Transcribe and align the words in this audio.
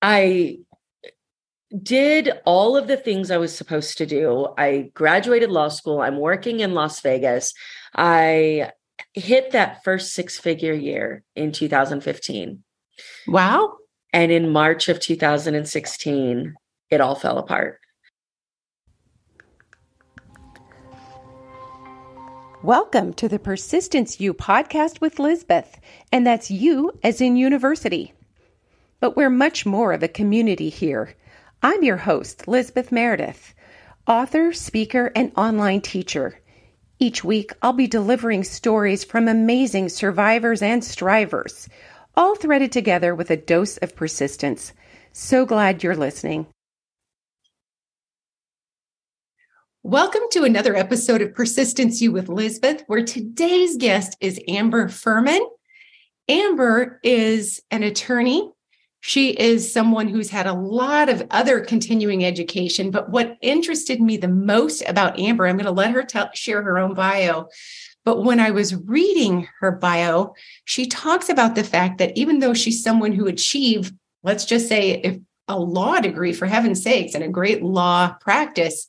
I 0.00 0.58
did 1.82 2.30
all 2.44 2.76
of 2.76 2.86
the 2.86 2.96
things 2.96 3.30
I 3.30 3.36
was 3.36 3.54
supposed 3.54 3.98
to 3.98 4.06
do. 4.06 4.46
I 4.56 4.90
graduated 4.94 5.50
law 5.50 5.68
school. 5.68 6.00
I'm 6.00 6.18
working 6.18 6.60
in 6.60 6.72
Las 6.72 7.00
Vegas. 7.00 7.52
I 7.96 8.70
hit 9.14 9.50
that 9.50 9.82
first 9.82 10.14
six 10.14 10.38
figure 10.38 10.72
year 10.72 11.24
in 11.34 11.50
2015. 11.50 12.62
Wow. 13.26 13.76
And 14.12 14.30
in 14.30 14.50
March 14.50 14.88
of 14.88 15.00
2016, 15.00 16.54
it 16.90 17.00
all 17.00 17.16
fell 17.16 17.38
apart. 17.38 17.80
Welcome 22.62 23.14
to 23.14 23.28
the 23.28 23.38
Persistence 23.38 24.20
You 24.20 24.32
podcast 24.32 25.00
with 25.00 25.18
Lizbeth, 25.18 25.80
and 26.12 26.26
that's 26.26 26.50
you 26.50 26.92
as 27.02 27.20
in 27.20 27.36
university. 27.36 28.14
But 29.00 29.16
we're 29.16 29.30
much 29.30 29.64
more 29.64 29.92
of 29.92 30.02
a 30.02 30.08
community 30.08 30.70
here. 30.70 31.14
I'm 31.62 31.84
your 31.84 31.98
host, 31.98 32.48
Lizbeth 32.48 32.90
Meredith, 32.90 33.54
author, 34.08 34.52
speaker, 34.52 35.12
and 35.14 35.30
online 35.36 35.82
teacher. 35.82 36.40
Each 36.98 37.22
week, 37.22 37.52
I'll 37.62 37.72
be 37.72 37.86
delivering 37.86 38.42
stories 38.42 39.04
from 39.04 39.28
amazing 39.28 39.90
survivors 39.90 40.62
and 40.62 40.82
strivers, 40.82 41.68
all 42.16 42.34
threaded 42.34 42.72
together 42.72 43.14
with 43.14 43.30
a 43.30 43.36
dose 43.36 43.76
of 43.76 43.94
persistence. 43.94 44.72
So 45.12 45.46
glad 45.46 45.84
you're 45.84 45.94
listening. 45.94 46.48
Welcome 49.84 50.22
to 50.32 50.42
another 50.42 50.74
episode 50.74 51.22
of 51.22 51.34
Persistence 51.34 52.02
You 52.02 52.10
with 52.10 52.28
Lizbeth, 52.28 52.82
where 52.88 53.04
today's 53.04 53.76
guest 53.76 54.16
is 54.20 54.40
Amber 54.48 54.88
Fuhriman. 54.88 55.46
Amber 56.28 56.98
is 57.04 57.62
an 57.70 57.84
attorney. 57.84 58.50
She 59.00 59.30
is 59.30 59.72
someone 59.72 60.08
who's 60.08 60.30
had 60.30 60.46
a 60.46 60.52
lot 60.52 61.08
of 61.08 61.26
other 61.30 61.60
continuing 61.60 62.24
education. 62.24 62.90
But 62.90 63.10
what 63.10 63.36
interested 63.40 64.00
me 64.00 64.16
the 64.16 64.28
most 64.28 64.82
about 64.88 65.18
Amber, 65.18 65.46
I'm 65.46 65.56
going 65.56 65.66
to 65.66 65.70
let 65.70 65.92
her 65.92 66.02
tell, 66.02 66.30
share 66.34 66.62
her 66.62 66.78
own 66.78 66.94
bio. 66.94 67.48
But 68.04 68.24
when 68.24 68.40
I 68.40 68.50
was 68.50 68.74
reading 68.74 69.48
her 69.60 69.72
bio, 69.72 70.34
she 70.64 70.86
talks 70.86 71.28
about 71.28 71.54
the 71.54 71.64
fact 71.64 71.98
that 71.98 72.16
even 72.16 72.38
though 72.38 72.54
she's 72.54 72.82
someone 72.82 73.12
who 73.12 73.26
achieved, 73.26 73.94
let's 74.22 74.44
just 74.44 74.68
say, 74.68 75.20
a 75.46 75.58
law 75.58 76.00
degree, 76.00 76.32
for 76.32 76.46
heaven's 76.46 76.82
sakes, 76.82 77.14
and 77.14 77.24
a 77.24 77.28
great 77.28 77.62
law 77.62 78.14
practice, 78.20 78.86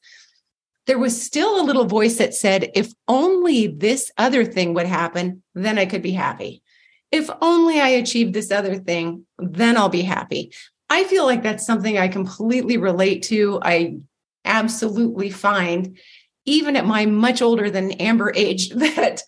there 0.87 0.97
was 0.97 1.21
still 1.21 1.61
a 1.61 1.63
little 1.63 1.85
voice 1.85 2.17
that 2.17 2.33
said, 2.33 2.71
if 2.73 2.91
only 3.07 3.67
this 3.67 4.11
other 4.17 4.43
thing 4.43 4.73
would 4.73 4.87
happen, 4.87 5.43
then 5.53 5.77
I 5.77 5.85
could 5.85 6.01
be 6.01 6.11
happy. 6.11 6.63
If 7.11 7.29
only 7.41 7.79
I 7.79 7.89
achieve 7.89 8.33
this 8.33 8.51
other 8.51 8.75
thing, 8.75 9.25
then 9.37 9.77
I'll 9.77 9.89
be 9.89 10.01
happy. 10.01 10.53
I 10.89 11.03
feel 11.03 11.25
like 11.25 11.43
that's 11.43 11.65
something 11.65 11.97
I 11.97 12.07
completely 12.07 12.77
relate 12.77 13.23
to. 13.23 13.59
I 13.61 13.97
absolutely 14.45 15.29
find, 15.29 15.97
even 16.45 16.75
at 16.75 16.85
my 16.85 17.05
much 17.05 17.41
older 17.41 17.69
than 17.69 17.91
Amber 17.93 18.31
age, 18.35 18.69
that 18.71 19.21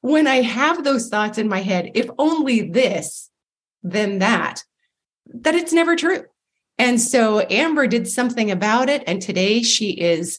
when 0.00 0.26
I 0.26 0.42
have 0.42 0.84
those 0.84 1.08
thoughts 1.08 1.38
in 1.38 1.48
my 1.48 1.60
head, 1.60 1.90
if 1.94 2.08
only 2.18 2.62
this, 2.62 3.30
then 3.82 4.18
that, 4.18 4.62
that 5.26 5.54
it's 5.54 5.72
never 5.72 5.96
true. 5.96 6.24
And 6.78 7.00
so 7.00 7.40
Amber 7.40 7.88
did 7.88 8.06
something 8.06 8.50
about 8.50 8.88
it. 8.88 9.02
And 9.06 9.20
today 9.20 9.62
she 9.62 9.90
is 9.90 10.38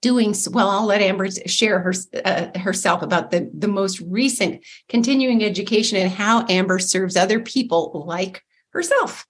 doing 0.00 0.34
well 0.50 0.70
i'll 0.70 0.86
let 0.86 1.00
amber 1.00 1.28
share 1.46 1.80
her, 1.80 1.92
uh, 2.24 2.46
herself 2.58 3.02
about 3.02 3.30
the, 3.30 3.50
the 3.52 3.68
most 3.68 4.00
recent 4.00 4.64
continuing 4.88 5.44
education 5.44 5.98
and 5.98 6.10
how 6.10 6.46
amber 6.48 6.78
serves 6.78 7.16
other 7.16 7.40
people 7.40 8.04
like 8.06 8.42
herself. 8.70 9.26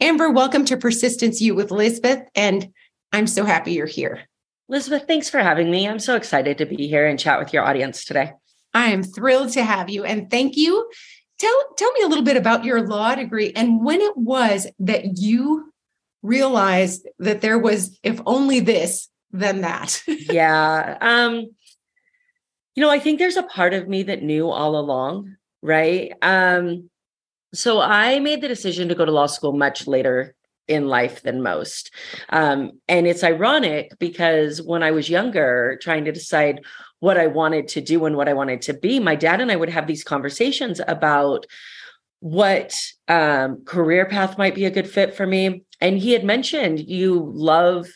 Amber 0.00 0.30
welcome 0.30 0.64
to 0.66 0.76
persistence 0.76 1.40
you 1.40 1.54
with 1.54 1.70
lizbeth 1.70 2.22
and 2.34 2.68
i'm 3.12 3.26
so 3.26 3.44
happy 3.44 3.72
you're 3.72 3.86
here. 3.86 4.22
Lizbeth 4.68 5.06
thanks 5.06 5.30
for 5.30 5.38
having 5.38 5.70
me. 5.70 5.88
I'm 5.88 5.98
so 5.98 6.16
excited 6.16 6.58
to 6.58 6.66
be 6.66 6.88
here 6.88 7.06
and 7.06 7.18
chat 7.18 7.38
with 7.38 7.52
your 7.52 7.64
audience 7.64 8.04
today. 8.04 8.32
I 8.74 8.86
am 8.86 9.02
thrilled 9.02 9.52
to 9.52 9.64
have 9.64 9.90
you 9.90 10.04
and 10.04 10.30
thank 10.30 10.56
you. 10.56 10.90
Tell 11.38 11.64
tell 11.76 11.92
me 11.92 12.02
a 12.02 12.08
little 12.08 12.24
bit 12.24 12.36
about 12.36 12.64
your 12.64 12.86
law 12.86 13.14
degree 13.14 13.52
and 13.54 13.84
when 13.84 14.00
it 14.00 14.16
was 14.16 14.66
that 14.78 15.18
you 15.18 15.72
realized 16.22 17.06
that 17.18 17.40
there 17.40 17.58
was 17.58 17.98
if 18.02 18.20
only 18.24 18.60
this 18.60 19.08
than 19.38 19.62
that. 19.62 20.02
yeah. 20.06 20.98
Um, 21.00 21.50
you 22.74 22.82
know, 22.82 22.90
I 22.90 22.98
think 22.98 23.18
there's 23.18 23.36
a 23.36 23.42
part 23.42 23.74
of 23.74 23.88
me 23.88 24.02
that 24.04 24.22
knew 24.22 24.50
all 24.50 24.78
along, 24.78 25.36
right? 25.62 26.12
Um, 26.22 26.90
so 27.54 27.80
I 27.80 28.18
made 28.20 28.42
the 28.42 28.48
decision 28.48 28.88
to 28.88 28.94
go 28.94 29.04
to 29.04 29.12
law 29.12 29.26
school 29.26 29.52
much 29.52 29.86
later 29.86 30.34
in 30.68 30.88
life 30.88 31.22
than 31.22 31.42
most. 31.42 31.90
Um, 32.28 32.72
and 32.88 33.06
it's 33.06 33.24
ironic 33.24 33.92
because 33.98 34.60
when 34.60 34.82
I 34.82 34.90
was 34.90 35.08
younger, 35.08 35.78
trying 35.80 36.04
to 36.04 36.12
decide 36.12 36.60
what 36.98 37.16
I 37.16 37.28
wanted 37.28 37.68
to 37.68 37.80
do 37.80 38.04
and 38.04 38.16
what 38.16 38.28
I 38.28 38.32
wanted 38.32 38.62
to 38.62 38.74
be, 38.74 38.98
my 38.98 39.14
dad 39.14 39.40
and 39.40 39.50
I 39.52 39.56
would 39.56 39.68
have 39.70 39.86
these 39.86 40.04
conversations 40.04 40.80
about 40.86 41.46
what 42.20 42.74
um, 43.08 43.64
career 43.64 44.06
path 44.06 44.38
might 44.38 44.54
be 44.54 44.64
a 44.64 44.70
good 44.70 44.90
fit 44.90 45.14
for 45.14 45.26
me. 45.26 45.62
And 45.80 45.98
he 45.98 46.12
had 46.12 46.24
mentioned 46.24 46.80
you 46.80 47.30
love 47.34 47.86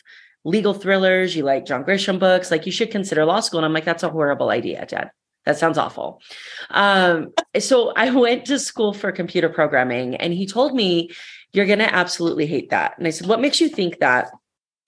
legal 0.43 0.73
thrillers, 0.73 1.35
you 1.35 1.43
like 1.43 1.65
John 1.65 1.83
Grisham 1.83 2.19
books, 2.19 2.51
like 2.51 2.65
you 2.65 2.71
should 2.71 2.91
consider 2.91 3.25
law 3.25 3.39
school. 3.39 3.59
And 3.59 3.65
I'm 3.65 3.73
like, 3.73 3.85
that's 3.85 4.03
a 4.03 4.09
horrible 4.09 4.49
idea, 4.49 4.85
Dad. 4.85 5.11
That 5.45 5.57
sounds 5.57 5.77
awful. 5.77 6.21
Um, 6.69 7.33
so 7.59 7.93
I 7.95 8.09
went 8.15 8.45
to 8.45 8.59
school 8.59 8.93
for 8.93 9.11
computer 9.11 9.49
programming, 9.49 10.15
and 10.15 10.33
he 10.33 10.47
told 10.47 10.75
me, 10.75 11.11
You're 11.53 11.65
going 11.65 11.79
to 11.79 11.93
absolutely 11.93 12.45
hate 12.45 12.69
that. 12.69 12.97
And 12.97 13.07
I 13.07 13.09
said, 13.11 13.27
What 13.27 13.41
makes 13.41 13.59
you 13.59 13.69
think 13.69 13.99
that? 13.99 14.29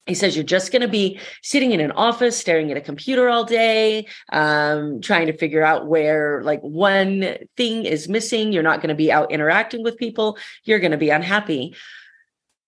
He 0.06 0.14
says, 0.14 0.36
You're 0.36 0.44
just 0.44 0.72
going 0.72 0.82
to 0.82 0.88
be 0.88 1.20
sitting 1.42 1.72
in 1.72 1.80
an 1.80 1.92
office, 1.92 2.38
staring 2.38 2.70
at 2.70 2.78
a 2.78 2.82
computer 2.82 3.30
all 3.30 3.46
day, 3.46 4.06
um, 4.32 5.02
trying 5.02 5.28
to 5.28 5.38
figure 5.38 5.64
out 5.64 5.88
where 5.88 6.44
like 6.44 6.62
one 6.62 7.38
thing 7.58 7.86
is 7.86 8.08
missing. 8.08 8.52
You're 8.52 8.64
not 8.64 8.80
going 8.80 8.90
to 8.90 8.96
be 8.96 9.12
out 9.12 9.32
interacting 9.32 9.82
with 9.82 9.98
people. 9.98 10.38
You're 10.66 10.80
going 10.80 10.92
to 10.92 10.98
be 10.98 11.10
unhappy. 11.10 11.76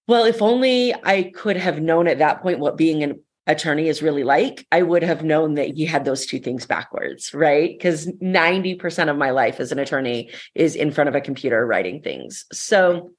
Well, 0.08 0.26
if 0.26 0.42
only 0.42 0.94
I 1.04 1.32
could 1.36 1.58
have 1.58 1.82
known 1.82 2.08
at 2.08 2.20
that 2.20 2.42
point 2.42 2.60
what 2.60 2.78
being 2.78 3.04
an 3.04 3.22
attorney 3.48 3.88
is 3.88 4.02
really 4.02 4.24
like, 4.24 4.66
I 4.72 4.82
would 4.82 5.04
have 5.04 5.24
known 5.24 5.56
that 5.56 5.76
he 5.76 5.86
had 5.86 6.06
those 6.06 6.26
two 6.26 6.40
things 6.40 6.66
backwards, 6.66 7.34
right? 7.34 7.72
Because 7.76 8.08
90% 8.08 9.10
of 9.10 9.18
my 9.18 9.32
life 9.32 9.60
as 9.60 9.72
an 9.72 9.80
attorney 9.80 10.32
is 10.54 10.76
in 10.76 10.92
front 10.92 11.08
of 11.08 11.16
a 11.16 11.22
computer 11.22 11.66
writing 11.66 12.02
things. 12.02 12.46
So 12.52 13.12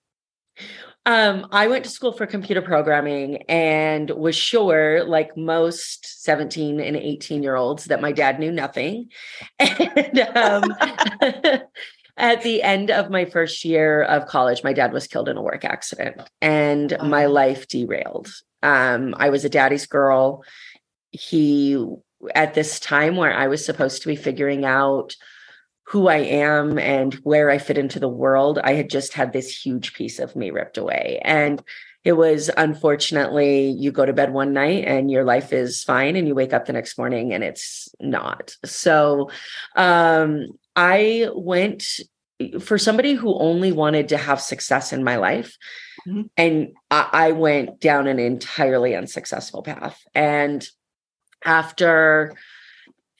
um, 1.06 1.46
I 1.52 1.68
went 1.68 1.84
to 1.84 1.90
school 1.90 2.12
for 2.12 2.26
computer 2.26 2.60
programming 2.60 3.44
and 3.48 4.10
was 4.10 4.34
sure, 4.34 5.04
like 5.04 5.36
most 5.36 6.24
17 6.24 6.80
and 6.80 6.96
18 6.96 7.44
year 7.44 7.54
olds, 7.54 7.84
that 7.84 8.00
my 8.00 8.10
dad 8.10 8.40
knew 8.40 8.50
nothing. 8.50 9.10
And 9.60 10.18
um, 10.34 10.64
at 12.16 12.42
the 12.42 12.62
end 12.62 12.90
of 12.90 13.10
my 13.10 13.24
first 13.26 13.64
year 13.64 14.02
of 14.02 14.26
college, 14.26 14.64
my 14.64 14.72
dad 14.72 14.92
was 14.92 15.06
killed 15.06 15.28
in 15.28 15.36
a 15.36 15.42
work 15.42 15.64
accident 15.64 16.20
and 16.40 16.96
my 17.02 17.26
life 17.26 17.68
derailed. 17.68 18.32
Um, 18.62 19.14
I 19.18 19.28
was 19.28 19.44
a 19.44 19.50
daddy's 19.50 19.86
girl. 19.86 20.42
He, 21.10 21.78
at 22.34 22.54
this 22.54 22.80
time 22.80 23.16
where 23.16 23.34
I 23.34 23.48
was 23.48 23.64
supposed 23.64 24.02
to 24.02 24.08
be 24.08 24.16
figuring 24.16 24.64
out 24.64 25.14
who 25.88 26.08
I 26.08 26.16
am 26.16 26.78
and 26.78 27.14
where 27.16 27.50
I 27.50 27.58
fit 27.58 27.78
into 27.78 28.00
the 28.00 28.08
world, 28.08 28.58
I 28.62 28.72
had 28.72 28.90
just 28.90 29.12
had 29.12 29.32
this 29.32 29.56
huge 29.56 29.92
piece 29.94 30.18
of 30.18 30.34
me 30.34 30.50
ripped 30.50 30.78
away. 30.78 31.20
And 31.22 31.62
it 32.06 32.12
was 32.12 32.48
unfortunately, 32.56 33.70
you 33.70 33.90
go 33.90 34.06
to 34.06 34.12
bed 34.12 34.32
one 34.32 34.52
night 34.52 34.84
and 34.86 35.10
your 35.10 35.24
life 35.24 35.52
is 35.52 35.82
fine, 35.82 36.14
and 36.14 36.28
you 36.28 36.36
wake 36.36 36.52
up 36.52 36.64
the 36.64 36.72
next 36.72 36.96
morning 36.96 37.34
and 37.34 37.42
it's 37.42 37.88
not. 37.98 38.54
So, 38.64 39.28
um, 39.74 40.46
I 40.76 41.30
went 41.34 41.82
for 42.60 42.78
somebody 42.78 43.14
who 43.14 43.36
only 43.36 43.72
wanted 43.72 44.10
to 44.10 44.18
have 44.18 44.40
success 44.40 44.92
in 44.92 45.02
my 45.02 45.16
life. 45.16 45.56
Mm-hmm. 46.06 46.22
And 46.36 46.74
I, 46.92 47.08
I 47.12 47.32
went 47.32 47.80
down 47.80 48.06
an 48.06 48.20
entirely 48.20 48.94
unsuccessful 48.94 49.64
path. 49.64 50.00
And 50.14 50.64
after 51.44 52.36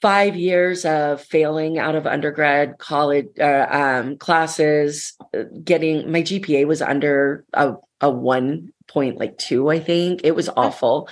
five 0.00 0.36
years 0.36 0.84
of 0.84 1.22
failing 1.22 1.76
out 1.80 1.96
of 1.96 2.06
undergrad 2.06 2.78
college 2.78 3.26
uh, 3.40 3.66
um, 3.68 4.16
classes, 4.16 5.14
uh, 5.36 5.42
getting 5.64 6.12
my 6.12 6.22
GPA 6.22 6.68
was 6.68 6.80
under 6.80 7.44
a, 7.52 7.74
a 8.00 8.08
one 8.08 8.72
point 8.88 9.18
like 9.18 9.38
two, 9.38 9.68
I 9.70 9.80
think 9.80 10.22
it 10.24 10.34
was 10.34 10.48
awful. 10.48 11.08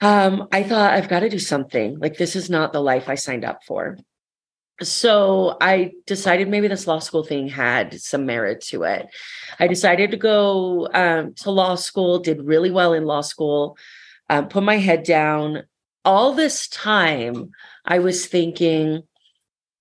Um, 0.00 0.48
I 0.50 0.62
thought 0.62 0.94
I've 0.94 1.08
got 1.08 1.20
to 1.20 1.28
do 1.28 1.38
something. 1.38 1.98
Like 1.98 2.16
this 2.16 2.34
is 2.34 2.50
not 2.50 2.72
the 2.72 2.80
life 2.80 3.08
I 3.08 3.14
signed 3.14 3.44
up 3.44 3.60
for 3.66 3.96
so 4.84 5.56
I 5.60 5.92
decided 6.06 6.48
maybe 6.48 6.68
this 6.68 6.86
law 6.86 6.98
school 6.98 7.24
thing 7.24 7.48
had 7.48 8.00
some 8.00 8.26
merit 8.26 8.60
to 8.68 8.84
it. 8.84 9.06
I 9.58 9.66
decided 9.66 10.10
to 10.10 10.16
go 10.16 10.88
um, 10.92 11.34
to 11.34 11.50
law 11.50 11.74
school, 11.74 12.18
did 12.18 12.42
really 12.42 12.70
well 12.70 12.92
in 12.92 13.04
law 13.04 13.20
school, 13.20 13.76
um, 14.28 14.48
put 14.48 14.62
my 14.62 14.78
head 14.78 15.04
down. 15.04 15.64
All 16.04 16.34
this 16.34 16.68
time, 16.68 17.50
I 17.84 18.00
was 18.00 18.26
thinking, 18.26 19.02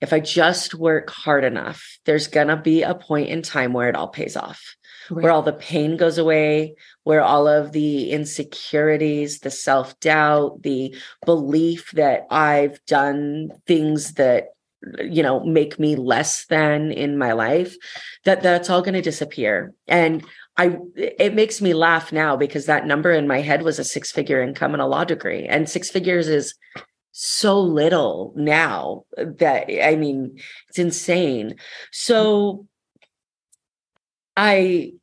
if 0.02 0.14
I 0.14 0.20
just 0.20 0.76
work 0.76 1.10
hard 1.10 1.44
enough, 1.44 2.00
there's 2.06 2.28
going 2.28 2.48
to 2.48 2.58
be 2.58 2.84
a 2.84 2.96
point 2.96 3.30
in 3.30 3.42
time 3.42 3.74
where 3.74 3.90
it 3.90 3.96
all 3.96 4.08
pays 4.08 4.36
off. 4.36 4.76
Right. 5.10 5.24
where 5.24 5.32
all 5.32 5.42
the 5.42 5.54
pain 5.54 5.98
goes 5.98 6.18
away, 6.18 6.76
where 7.04 7.22
all 7.22 7.48
of 7.48 7.72
the 7.72 8.12
insecurities, 8.12 9.40
the 9.40 9.52
self 9.52 10.00
doubt, 10.00 10.62
the 10.64 10.96
belief 11.26 11.92
that 11.92 12.26
I've 12.30 12.84
done 12.86 13.50
things 13.68 14.14
that 14.14 14.50
you 15.04 15.22
know 15.22 15.44
make 15.44 15.78
me 15.78 15.96
less 15.96 16.46
than 16.48 16.92
in 16.92 17.16
my 17.16 17.34
life 17.34 17.76
that 18.26 18.42
that's 18.42 18.68
all 18.68 18.82
going 18.82 18.96
to 18.96 19.02
disappear 19.04 19.76
and 19.88 20.26
i 20.58 20.76
it 20.96 21.36
makes 21.36 21.62
me 21.62 21.76
laugh 21.76 22.12
now 22.12 22.36
because 22.36 22.66
that 22.66 22.88
number 22.88 23.12
in 23.12 23.28
my 23.28 23.42
head 23.42 23.62
was 23.62 23.78
a 23.78 23.84
six 23.84 24.12
figure 24.12 24.42
income 24.42 24.74
and 24.74 24.82
a 24.82 24.88
law 24.88 25.04
degree 25.04 25.46
and 25.46 25.70
six 25.70 25.92
figures 25.92 26.28
is 26.28 26.56
so 27.12 27.60
little 27.60 28.34
now 28.36 29.04
that 29.18 29.66
I 29.86 29.96
mean, 29.96 30.40
it's 30.70 30.80
insane. 30.80 31.56
So 31.92 32.68
I 34.44 34.94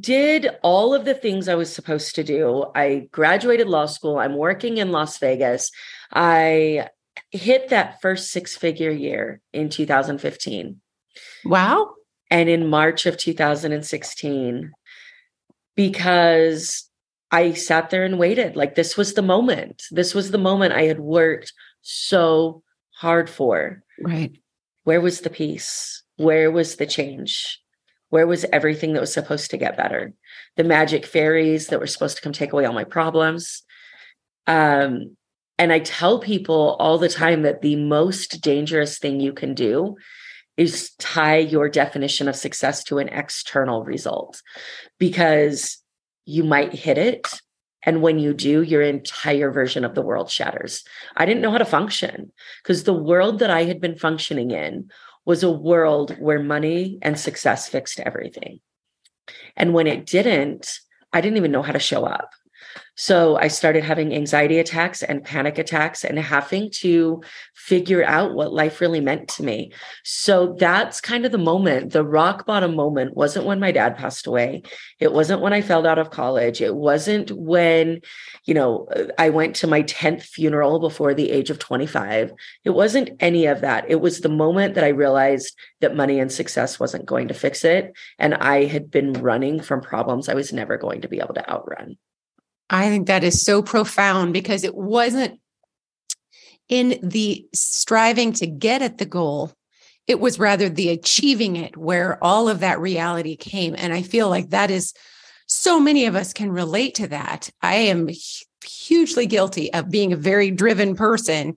did 0.00 0.48
all 0.62 0.94
of 0.94 1.04
the 1.04 1.12
things 1.12 1.46
I 1.46 1.56
was 1.56 1.70
supposed 1.70 2.14
to 2.14 2.24
do. 2.24 2.64
I 2.74 3.06
graduated 3.12 3.68
law 3.68 3.84
school. 3.84 4.18
I'm 4.18 4.38
working 4.38 4.78
in 4.78 4.92
Las 4.92 5.18
Vegas. 5.18 5.70
I 6.10 6.88
hit 7.30 7.68
that 7.68 8.00
first 8.00 8.30
six 8.30 8.56
figure 8.56 8.90
year 8.90 9.42
in 9.52 9.68
2015. 9.68 10.80
Wow. 11.44 11.96
And 12.30 12.48
in 12.48 12.70
March 12.70 13.04
of 13.04 13.18
2016, 13.18 14.72
because 15.76 16.88
I 17.30 17.52
sat 17.52 17.90
there 17.90 18.04
and 18.04 18.18
waited. 18.18 18.56
Like 18.56 18.74
this 18.74 18.96
was 18.96 19.12
the 19.12 19.22
moment. 19.22 19.82
This 19.90 20.14
was 20.14 20.30
the 20.30 20.38
moment 20.38 20.72
I 20.72 20.84
had 20.84 20.98
worked 20.98 21.52
so 21.82 22.62
hard 22.92 23.28
for. 23.28 23.82
Right. 24.00 24.34
Where 24.84 25.02
was 25.02 25.20
the 25.20 25.30
peace? 25.30 26.02
Where 26.16 26.50
was 26.50 26.76
the 26.76 26.86
change? 26.86 27.60
Where 28.14 28.28
was 28.28 28.46
everything 28.52 28.92
that 28.92 29.00
was 29.00 29.12
supposed 29.12 29.50
to 29.50 29.56
get 29.56 29.76
better? 29.76 30.12
The 30.56 30.62
magic 30.62 31.04
fairies 31.04 31.66
that 31.66 31.80
were 31.80 31.88
supposed 31.88 32.14
to 32.14 32.22
come 32.22 32.32
take 32.32 32.52
away 32.52 32.64
all 32.64 32.72
my 32.72 32.84
problems. 32.84 33.64
Um, 34.46 35.16
and 35.58 35.72
I 35.72 35.80
tell 35.80 36.20
people 36.20 36.76
all 36.78 36.96
the 36.96 37.08
time 37.08 37.42
that 37.42 37.60
the 37.60 37.74
most 37.74 38.40
dangerous 38.40 39.00
thing 39.00 39.18
you 39.18 39.32
can 39.32 39.52
do 39.52 39.96
is 40.56 40.92
tie 41.00 41.38
your 41.38 41.68
definition 41.68 42.28
of 42.28 42.36
success 42.36 42.84
to 42.84 42.98
an 42.98 43.08
external 43.08 43.82
result 43.82 44.40
because 45.00 45.78
you 46.24 46.44
might 46.44 46.72
hit 46.72 46.98
it. 46.98 47.26
And 47.82 48.00
when 48.00 48.20
you 48.20 48.32
do, 48.32 48.62
your 48.62 48.82
entire 48.82 49.50
version 49.50 49.84
of 49.84 49.96
the 49.96 50.02
world 50.02 50.30
shatters. 50.30 50.84
I 51.16 51.26
didn't 51.26 51.42
know 51.42 51.50
how 51.50 51.58
to 51.58 51.64
function 51.64 52.30
because 52.62 52.84
the 52.84 52.94
world 52.94 53.40
that 53.40 53.50
I 53.50 53.64
had 53.64 53.80
been 53.80 53.98
functioning 53.98 54.52
in 54.52 54.92
was 55.24 55.42
a 55.42 55.50
world 55.50 56.16
where 56.18 56.42
money 56.42 56.98
and 57.02 57.18
success 57.18 57.68
fixed 57.68 58.00
everything. 58.00 58.60
And 59.56 59.72
when 59.72 59.86
it 59.86 60.06
didn't, 60.06 60.78
I 61.12 61.20
didn't 61.20 61.38
even 61.38 61.52
know 61.52 61.62
how 61.62 61.72
to 61.72 61.78
show 61.78 62.04
up. 62.04 62.30
So 62.96 63.36
I 63.36 63.48
started 63.48 63.82
having 63.82 64.14
anxiety 64.14 64.58
attacks 64.58 65.02
and 65.02 65.24
panic 65.24 65.58
attacks 65.58 66.04
and 66.04 66.18
having 66.18 66.70
to 66.74 67.22
figure 67.54 68.04
out 68.04 68.34
what 68.34 68.52
life 68.52 68.80
really 68.80 69.00
meant 69.00 69.28
to 69.30 69.42
me. 69.42 69.72
So 70.04 70.54
that's 70.58 71.00
kind 71.00 71.26
of 71.26 71.32
the 71.32 71.38
moment. 71.38 71.92
The 71.92 72.04
rock 72.04 72.46
bottom 72.46 72.76
moment 72.76 73.16
wasn't 73.16 73.46
when 73.46 73.58
my 73.58 73.72
dad 73.72 73.96
passed 73.96 74.26
away. 74.28 74.62
It 75.00 75.12
wasn't 75.12 75.40
when 75.40 75.52
I 75.52 75.60
fell 75.60 75.86
out 75.86 75.98
of 75.98 76.10
college. 76.10 76.60
It 76.60 76.76
wasn't 76.76 77.32
when, 77.32 78.00
you 78.44 78.54
know, 78.54 78.86
uh, 78.94 79.06
I 79.18 79.30
went 79.30 79.56
to 79.56 79.66
my 79.66 79.82
10th 79.82 80.22
funeral 80.22 80.78
before 80.78 81.14
the 81.14 81.32
age 81.32 81.50
of 81.50 81.58
25. 81.58 82.32
It 82.64 82.70
wasn't 82.70 83.10
any 83.18 83.46
of 83.46 83.60
that. 83.62 83.86
It 83.88 84.00
was 84.00 84.20
the 84.20 84.28
moment 84.28 84.74
that 84.74 84.84
I 84.84 84.88
realized 84.88 85.56
that 85.80 85.96
money 85.96 86.20
and 86.20 86.30
success 86.30 86.78
wasn't 86.78 87.06
going 87.06 87.28
to 87.28 87.34
fix 87.34 87.64
it. 87.64 87.92
And 88.20 88.34
I 88.34 88.64
had 88.64 88.90
been 88.90 89.14
running 89.14 89.60
from 89.60 89.80
problems 89.80 90.28
I 90.28 90.34
was 90.34 90.52
never 90.52 90.76
going 90.76 91.00
to 91.00 91.08
be 91.08 91.18
able 91.18 91.34
to 91.34 91.50
outrun. 91.50 91.96
I 92.74 92.88
think 92.88 93.06
that 93.06 93.22
is 93.22 93.44
so 93.44 93.62
profound 93.62 94.32
because 94.32 94.64
it 94.64 94.74
wasn't 94.74 95.38
in 96.68 96.98
the 97.02 97.46
striving 97.54 98.32
to 98.32 98.48
get 98.48 98.82
at 98.82 98.98
the 98.98 99.06
goal. 99.06 99.52
It 100.08 100.18
was 100.18 100.40
rather 100.40 100.68
the 100.68 100.88
achieving 100.88 101.54
it 101.54 101.76
where 101.76 102.22
all 102.22 102.48
of 102.48 102.60
that 102.60 102.80
reality 102.80 103.36
came. 103.36 103.76
And 103.78 103.92
I 103.92 104.02
feel 104.02 104.28
like 104.28 104.50
that 104.50 104.72
is 104.72 104.92
so 105.46 105.78
many 105.78 106.06
of 106.06 106.16
us 106.16 106.32
can 106.32 106.50
relate 106.50 106.96
to 106.96 107.06
that. 107.08 107.48
I 107.62 107.76
am 107.76 108.08
hugely 108.64 109.26
guilty 109.26 109.72
of 109.72 109.90
being 109.90 110.12
a 110.12 110.16
very 110.16 110.50
driven 110.50 110.96
person, 110.96 111.56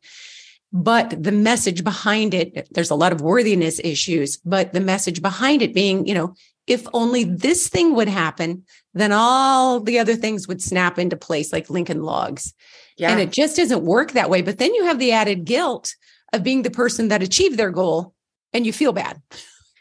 but 0.72 1.24
the 1.24 1.32
message 1.32 1.84
behind 1.84 2.36
it, 2.36 2.68
there's 2.72 2.92
a 2.92 2.96
lot 2.96 3.12
of 3.12 3.22
worthiness 3.22 3.80
issues, 3.84 4.38
but 4.38 4.72
the 4.72 4.82
message 4.82 5.24
behind 5.24 5.64
it 5.64 5.74
being, 5.74 6.06
you 6.06 6.14
know, 6.14 6.36
if 6.68 6.86
only 6.94 7.24
this 7.24 7.70
thing 7.70 7.96
would 7.96 8.10
happen, 8.10 8.64
then 8.94 9.12
all 9.12 9.80
the 9.80 10.00
other 10.00 10.16
things 10.16 10.48
would 10.48 10.62
snap 10.62 11.00
into 11.00 11.16
place 11.16 11.54
like 11.54 11.70
Lincoln 11.70 12.04
logs. 12.04 12.54
Yeah. 12.98 13.12
And 13.12 13.20
it 13.20 13.32
just 13.32 13.56
doesn't 13.56 13.84
work 13.84 14.12
that 14.12 14.30
way. 14.30 14.42
But 14.42 14.58
then 14.58 14.74
you 14.74 14.86
have 14.86 15.00
the 15.00 15.14
added 15.14 15.46
guilt 15.46 15.96
of 16.34 16.44
being 16.44 16.64
the 16.64 16.72
person 16.72 17.08
that 17.08 17.24
achieved 17.24 17.58
their 17.58 17.72
goal 17.72 18.14
and 18.54 18.66
you 18.66 18.74
feel 18.74 18.92
bad. 18.92 19.22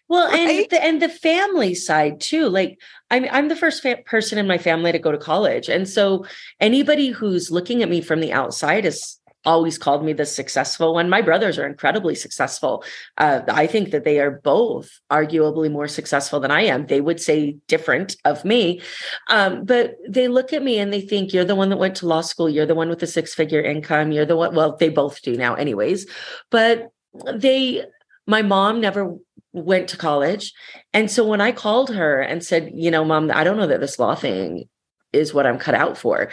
Well, 0.09 0.29
right? 0.29 0.61
and 0.61 0.71
the, 0.71 0.85
and 0.85 1.03
the 1.03 1.09
family 1.09 1.75
side 1.75 2.21
too. 2.21 2.49
Like 2.49 2.79
I'm 3.11 3.27
I'm 3.31 3.49
the 3.49 3.56
first 3.56 3.83
fa- 3.83 4.03
person 4.05 4.38
in 4.38 4.47
my 4.47 4.59
family 4.59 4.93
to 4.93 4.99
go 4.99 5.11
to 5.11 5.19
college, 5.19 5.69
and 5.69 5.88
so 5.88 6.25
anybody 6.61 7.09
who's 7.09 7.50
looking 7.50 7.83
at 7.83 7.88
me 7.88 8.00
from 8.00 8.21
the 8.21 8.33
outside 8.33 8.85
is 8.85 9.19
always 9.44 9.79
called 9.79 10.05
me 10.05 10.12
the 10.12 10.27
successful 10.27 10.94
one. 10.94 11.09
My 11.09 11.23
brothers 11.23 11.59
are 11.59 11.67
incredibly 11.67 12.15
successful. 12.15 12.83
Uh, 13.17 13.43
I 13.49 13.67
think 13.67 13.91
that 13.91 14.05
they 14.05 14.19
are 14.19 14.41
both 14.43 14.91
arguably 15.11 15.71
more 15.71 15.88
successful 15.88 16.41
than 16.41 16.50
I 16.50 16.62
am. 16.62 16.87
They 16.87 17.00
would 17.00 17.21
say 17.21 17.56
different 17.69 18.17
of 18.25 18.44
me. 18.44 18.81
Um, 19.29 19.65
but 19.65 19.94
they 20.09 20.27
look 20.27 20.53
at 20.53 20.62
me 20.62 20.79
and 20.79 20.93
they 20.93 21.00
think, 21.00 21.33
you're 21.33 21.44
the 21.44 21.55
one 21.55 21.69
that 21.69 21.77
went 21.77 21.97
to 21.97 22.06
law 22.06 22.23
school. 22.23 22.49
You're 22.49 22.67
the 22.67 22.75
one 22.75 22.88
with 22.88 22.99
the 22.99 23.06
six 23.06 23.35
figure 23.35 23.62
income. 23.62 24.11
You're 24.11 24.27
the 24.27 24.37
one. 24.37 24.55
Well, 24.55 24.77
they 24.77 24.88
both 24.88 25.23
do 25.23 25.37
now, 25.37 25.55
anyways. 25.55 26.06
But 26.50 26.88
they, 27.35 27.85
my 28.27 28.43
mom 28.43 28.81
never 28.81 29.15
went 29.53 29.88
to 29.88 29.97
college. 29.97 30.53
And 30.93 31.11
so 31.11 31.27
when 31.27 31.41
I 31.41 31.53
called 31.53 31.91
her 31.91 32.21
and 32.21 32.44
said, 32.44 32.73
you 32.75 32.91
know, 32.91 33.05
mom, 33.05 33.31
I 33.33 33.44
don't 33.44 33.56
know 33.56 33.69
that 33.69 33.81
this 33.81 33.99
law 33.99 34.15
thing 34.15 34.69
is 35.12 35.32
what 35.32 35.47
I'm 35.47 35.58
cut 35.58 35.75
out 35.75 35.97
for. 35.97 36.31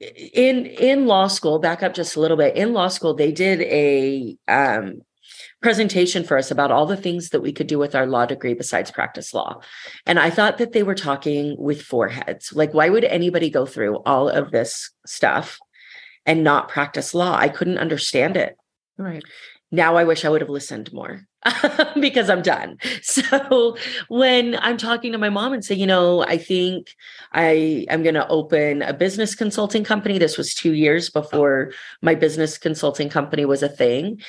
In 0.00 0.66
in 0.66 1.06
law 1.06 1.28
school 1.28 1.58
back 1.58 1.82
up 1.82 1.94
just 1.94 2.16
a 2.16 2.20
little 2.20 2.36
bit 2.36 2.56
in 2.56 2.72
law 2.72 2.88
school 2.88 3.14
they 3.14 3.32
did 3.32 3.62
a 3.62 4.36
um, 4.48 5.02
presentation 5.62 6.24
for 6.24 6.36
us 6.36 6.50
about 6.50 6.70
all 6.70 6.84
the 6.86 6.96
things 6.96 7.30
that 7.30 7.40
we 7.40 7.52
could 7.52 7.66
do 7.66 7.78
with 7.78 7.94
our 7.94 8.06
law 8.06 8.26
degree 8.26 8.54
besides 8.54 8.90
practice 8.90 9.32
law. 9.32 9.60
And 10.06 10.18
i 10.18 10.30
thought 10.30 10.58
that 10.58 10.72
they 10.72 10.82
were 10.82 10.94
talking 10.94 11.56
with 11.58 11.82
foreheads. 11.82 12.52
Like 12.52 12.74
why 12.74 12.88
would 12.88 13.04
anybody 13.04 13.50
go 13.50 13.66
through 13.66 14.02
all 14.04 14.28
of 14.28 14.50
this 14.50 14.90
stuff 15.06 15.58
and 16.26 16.44
not 16.44 16.68
practice 16.68 17.14
law? 17.14 17.36
I 17.36 17.48
couldn't 17.48 17.78
understand 17.78 18.36
it. 18.36 18.56
Right. 18.98 19.24
Now 19.70 19.96
i 19.96 20.04
wish 20.04 20.24
i 20.24 20.28
would 20.28 20.40
have 20.40 20.50
listened 20.50 20.92
more 20.92 21.26
because 22.00 22.30
I'm 22.30 22.42
done. 22.42 22.78
So 23.02 23.76
when 24.08 24.56
I'm 24.56 24.76
talking 24.76 25.12
to 25.12 25.18
my 25.18 25.28
mom 25.28 25.52
and 25.52 25.64
say, 25.64 25.74
you 25.74 25.86
know, 25.86 26.22
I 26.22 26.38
think 26.38 26.94
I 27.32 27.86
am 27.88 28.02
going 28.02 28.14
to 28.14 28.26
open 28.28 28.82
a 28.82 28.92
business 28.92 29.34
consulting 29.34 29.84
company. 29.84 30.18
This 30.18 30.38
was 30.38 30.54
two 30.54 30.72
years 30.72 31.10
before 31.10 31.72
my 32.02 32.14
business 32.14 32.58
consulting 32.58 33.08
company 33.08 33.44
was 33.44 33.62
a 33.62 33.68
thing. 33.68 34.20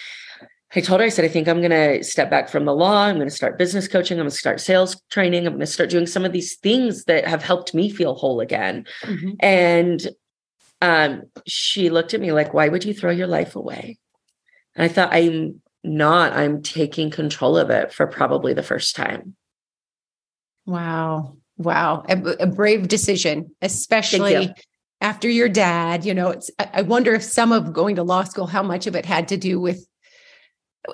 I 0.76 0.82
told 0.82 1.00
her, 1.00 1.06
I 1.06 1.10
said, 1.10 1.24
I 1.24 1.30
think 1.30 1.48
I'm 1.48 1.62
going 1.62 1.72
to 1.72 2.04
step 2.04 2.30
back 2.30 2.50
from 2.50 2.66
the 2.66 2.76
law. 2.76 3.06
I'm 3.06 3.16
going 3.16 3.30
to 3.30 3.36
start 3.36 3.58
business 3.58 3.88
coaching. 3.88 4.18
I'm 4.18 4.24
going 4.24 4.32
to 4.32 4.36
start 4.36 4.60
sales 4.60 5.02
training. 5.10 5.48
I'm 5.48 5.54
going 5.54 5.60
to 5.62 5.68
start 5.68 5.90
doing 5.90 6.08
some 6.08 6.26
of 6.26 6.34
these 6.34 6.56
things 6.56 7.06
that 7.06 7.26
have 7.26 7.44
helped 7.44 7.74
me 7.74 7.90
feel 7.90 8.16
whole 8.16 8.42
again. 8.42 8.86
Mm-hmm. 9.04 9.32
And 9.40 10.08
um, 10.82 11.24
she 11.48 11.90
looked 11.90 12.14
at 12.14 12.20
me 12.20 12.34
like, 12.34 12.54
why 12.54 12.68
would 12.68 12.84
you 12.84 12.94
throw 12.94 13.12
your 13.12 13.28
life 13.28 13.56
away? 13.56 13.98
And 14.76 14.84
I 14.84 14.88
thought, 14.90 15.14
I'm 15.14 15.62
not, 15.86 16.34
I'm 16.34 16.62
taking 16.62 17.10
control 17.10 17.58
of 17.58 17.70
it 17.70 17.94
for 17.94 18.08
probably 18.08 18.54
the 18.54 18.64
first 18.64 18.96
time. 18.96 19.36
Wow. 20.66 21.38
Wow. 21.58 22.04
A, 22.10 22.18
a 22.42 22.48
brave 22.48 22.88
decision, 22.88 23.52
especially 23.62 24.54
after 25.02 25.30
your 25.30 25.50
dad. 25.50 26.06
You 26.06 26.14
know, 26.14 26.30
it's, 26.30 26.50
I 26.60 26.82
wonder 26.82 27.14
if 27.14 27.24
some 27.24 27.52
of 27.52 27.74
going 27.74 27.96
to 27.98 28.04
law 28.04 28.24
school, 28.24 28.48
how 28.48 28.64
much 28.64 28.88
of 28.88 28.96
it 28.96 29.06
had 29.06 29.28
to 29.30 29.38
do 29.38 29.60
with, 29.60 29.88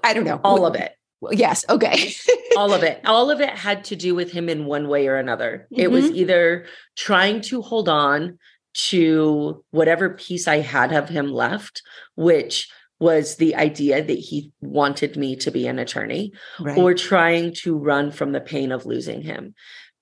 I 0.03 0.13
don't 0.13 0.25
know. 0.25 0.39
All 0.43 0.65
of 0.65 0.75
it. 0.75 0.93
Yes. 1.31 1.65
Okay. 1.69 2.13
all 2.57 2.73
of 2.73 2.83
it. 2.83 3.01
All 3.05 3.29
of 3.29 3.41
it 3.41 3.49
had 3.49 3.83
to 3.85 3.95
do 3.95 4.15
with 4.15 4.31
him 4.31 4.49
in 4.49 4.65
one 4.65 4.87
way 4.87 5.07
or 5.07 5.17
another. 5.17 5.67
Mm-hmm. 5.71 5.81
It 5.81 5.91
was 5.91 6.05
mm-hmm. 6.05 6.15
either 6.15 6.65
trying 6.95 7.41
to 7.41 7.61
hold 7.61 7.89
on 7.89 8.39
to 8.73 9.63
whatever 9.71 10.11
piece 10.11 10.47
I 10.47 10.59
had 10.59 10.93
of 10.93 11.09
him 11.09 11.31
left, 11.31 11.81
which 12.15 12.69
was 13.01 13.37
the 13.37 13.55
idea 13.55 14.03
that 14.03 14.17
he 14.19 14.51
wanted 14.61 15.17
me 15.17 15.35
to 15.35 15.49
be 15.49 15.65
an 15.65 15.79
attorney 15.79 16.31
right. 16.59 16.77
or 16.77 16.93
trying 16.93 17.51
to 17.51 17.75
run 17.75 18.11
from 18.11 18.31
the 18.31 18.39
pain 18.39 18.71
of 18.71 18.85
losing 18.85 19.23
him. 19.23 19.55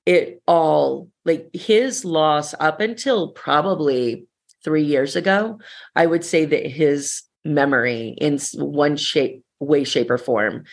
It 0.06 0.42
all, 0.46 1.10
like 1.24 1.50
his 1.54 2.04
loss 2.04 2.54
up 2.60 2.82
until 2.82 3.30
probably 3.30 4.28
three 4.66 4.84
years 4.84 5.16
ago, 5.16 5.60
I 5.96 6.06
would 6.06 6.26
say 6.26 6.44
that 6.44 6.68
his 6.68 7.24
memory 7.46 8.16
in 8.20 8.38
one 8.56 8.98
shape, 8.98 9.46
way, 9.62 9.86
shape, 9.86 10.12
or 10.12 10.18
form 10.18 10.66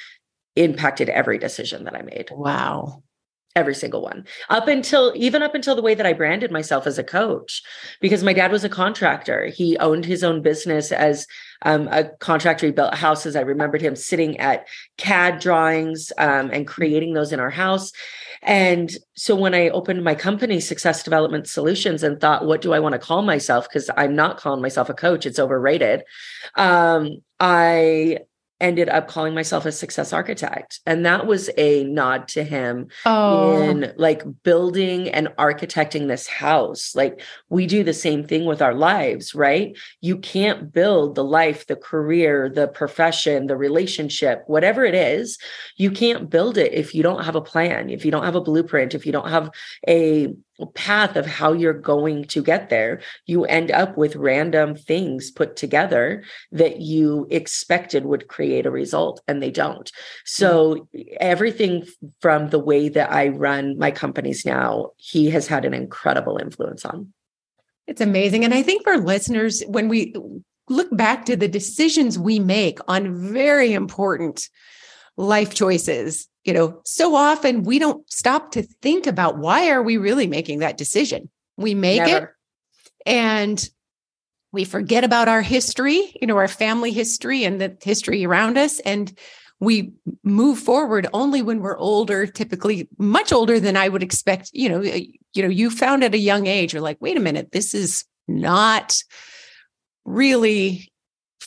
impacted 0.56 1.08
every 1.08 1.38
decision 1.38 1.84
that 1.84 1.94
I 1.94 2.02
made. 2.02 2.30
Wow. 2.32 3.04
Every 3.56 3.74
single 3.74 4.02
one. 4.02 4.24
Up 4.50 4.68
until 4.68 5.12
even 5.16 5.42
up 5.42 5.54
until 5.54 5.74
the 5.74 5.82
way 5.82 5.94
that 5.94 6.06
i 6.06 6.12
branded 6.12 6.52
myself 6.52 6.86
as 6.86 6.98
a 6.98 7.02
coach 7.02 7.62
because 8.00 8.22
my 8.22 8.32
dad 8.32 8.52
was 8.52 8.62
a 8.62 8.68
contractor. 8.68 9.46
He 9.46 9.76
owned 9.78 10.04
his 10.04 10.22
own 10.22 10.42
business 10.42 10.92
as 10.92 11.26
um, 11.62 11.88
a 11.90 12.04
contractor. 12.20 12.66
He 12.66 12.72
built 12.72 12.94
houses. 12.94 13.34
I 13.34 13.40
remembered 13.40 13.80
him 13.80 13.96
sitting 13.96 14.38
at 14.38 14.68
cad 14.98 15.40
drawings 15.40 16.12
um, 16.18 16.50
and 16.52 16.68
creating 16.68 17.14
those 17.14 17.32
in 17.32 17.40
our 17.40 17.50
house. 17.50 17.90
And 18.42 18.94
so 19.14 19.34
when 19.34 19.54
i 19.54 19.70
opened 19.70 20.04
my 20.04 20.14
company 20.14 20.60
success 20.60 21.02
development 21.02 21.48
solutions 21.48 22.02
and 22.02 22.20
thought 22.20 22.46
what 22.46 22.60
do 22.60 22.74
i 22.74 22.78
want 22.78 22.92
to 22.92 22.98
call 22.98 23.22
myself? 23.22 23.66
Because 23.68 23.90
i'm 23.96 24.14
not 24.14 24.36
calling 24.36 24.62
myself 24.62 24.88
a 24.90 24.94
coach. 24.94 25.26
It's 25.26 25.38
overrated. 25.38 26.04
Um, 26.54 27.22
i 27.40 28.18
ended 28.60 28.88
up 28.88 29.08
calling 29.08 29.34
myself 29.34 29.66
a 29.66 29.72
success 29.72 30.12
architect. 30.12 30.80
And 30.86 31.04
that 31.04 31.26
was 31.26 31.50
a 31.58 31.84
nod 31.84 32.28
to 32.28 32.42
him 32.42 32.88
oh. 33.04 33.60
in 33.62 33.92
like 33.96 34.22
building 34.42 35.08
and 35.10 35.28
architecting 35.38 36.08
this 36.08 36.26
house. 36.26 36.94
Like 36.94 37.20
we 37.48 37.66
do 37.66 37.84
the 37.84 37.92
same 37.92 38.24
thing 38.24 38.44
with 38.44 38.62
our 38.62 38.74
lives 38.74 39.34
right? 39.34 39.76
You 40.00 40.18
can't 40.18 40.72
build 40.72 41.14
the 41.14 41.24
life 41.24 41.66
the 41.66 41.76
career 41.76 42.48
the 42.48 42.68
profession 42.68 43.46
the 43.46 43.56
relationship 43.56 44.42
whatever 44.46 44.84
it 44.84 44.94
is 44.94 45.38
you 45.76 45.90
can't 45.90 46.30
build 46.30 46.58
it 46.58 46.72
if 46.72 46.94
you 46.94 47.02
don't 47.02 47.24
have 47.24 47.36
a 47.36 47.40
plan 47.40 47.90
if 47.90 48.04
you 48.04 48.10
don't 48.10 48.24
have 48.24 48.34
a 48.34 48.40
blueprint 48.40 48.94
if 48.94 49.06
you 49.06 49.12
don't 49.12 49.28
have 49.28 49.50
a 49.88 50.28
path 50.74 51.16
of 51.16 51.26
how 51.26 51.52
you're 51.52 51.74
going 51.74 52.24
to 52.24 52.42
get 52.42 52.70
there, 52.70 53.00
you 53.26 53.44
end 53.44 53.70
up 53.70 53.96
with 53.96 54.16
random 54.16 54.74
things 54.74 55.30
put 55.30 55.56
together 55.56 56.24
that 56.52 56.80
you 56.80 57.26
expected 57.30 58.06
would 58.06 58.28
create 58.28 58.64
a 58.64 58.70
result 58.70 59.20
and 59.28 59.42
they 59.42 59.50
don't. 59.50 59.92
So, 60.24 60.88
mm-hmm. 60.94 61.16
everything 61.20 61.86
from 62.20 62.48
the 62.48 62.58
way 62.58 62.88
that 62.88 63.12
I 63.12 63.28
run 63.28 63.78
my 63.78 63.90
companies 63.90 64.46
now, 64.46 64.92
he 64.96 65.28
has 65.30 65.46
had 65.46 65.64
an 65.64 65.74
incredible 65.74 66.38
influence 66.38 66.84
on. 66.84 67.12
It's 67.86 68.00
amazing. 68.00 68.44
And 68.44 68.54
I 68.54 68.62
think 68.62 68.82
for 68.82 68.96
listeners, 68.96 69.62
when 69.68 69.88
we 69.88 70.14
look 70.68 70.94
back 70.96 71.24
to 71.26 71.36
the 71.36 71.48
decisions 71.48 72.18
we 72.18 72.38
make 72.38 72.78
on 72.88 73.32
very 73.32 73.72
important 73.72 74.48
life 75.16 75.54
choices 75.54 76.28
you 76.46 76.52
know 76.52 76.80
so 76.84 77.14
often 77.14 77.64
we 77.64 77.78
don't 77.78 78.08
stop 78.10 78.52
to 78.52 78.62
think 78.62 79.06
about 79.06 79.38
why 79.38 79.68
are 79.68 79.82
we 79.82 79.96
really 79.96 80.26
making 80.26 80.60
that 80.60 80.76
decision 80.76 81.28
we 81.56 81.74
make 81.74 81.98
Never. 81.98 82.26
it 82.26 82.30
and 83.04 83.68
we 84.52 84.64
forget 84.64 85.04
about 85.04 85.28
our 85.28 85.42
history 85.42 86.14
you 86.20 86.26
know 86.26 86.36
our 86.36 86.48
family 86.48 86.92
history 86.92 87.44
and 87.44 87.60
the 87.60 87.76
history 87.82 88.24
around 88.24 88.56
us 88.56 88.78
and 88.80 89.16
we 89.58 89.92
move 90.22 90.58
forward 90.58 91.06
only 91.12 91.42
when 91.42 91.60
we're 91.60 91.78
older 91.78 92.26
typically 92.26 92.88
much 92.98 93.32
older 93.32 93.58
than 93.58 93.76
i 93.76 93.88
would 93.88 94.02
expect 94.02 94.50
you 94.52 94.68
know 94.68 94.80
eh, 94.80 95.04
you 95.34 95.42
know 95.42 95.48
you 95.48 95.70
found 95.70 96.04
at 96.04 96.14
a 96.14 96.18
young 96.18 96.46
age 96.46 96.72
you're 96.72 96.82
like 96.82 96.98
wait 97.00 97.16
a 97.16 97.20
minute 97.20 97.52
this 97.52 97.74
is 97.74 98.04
not 98.28 98.96
really 100.04 100.90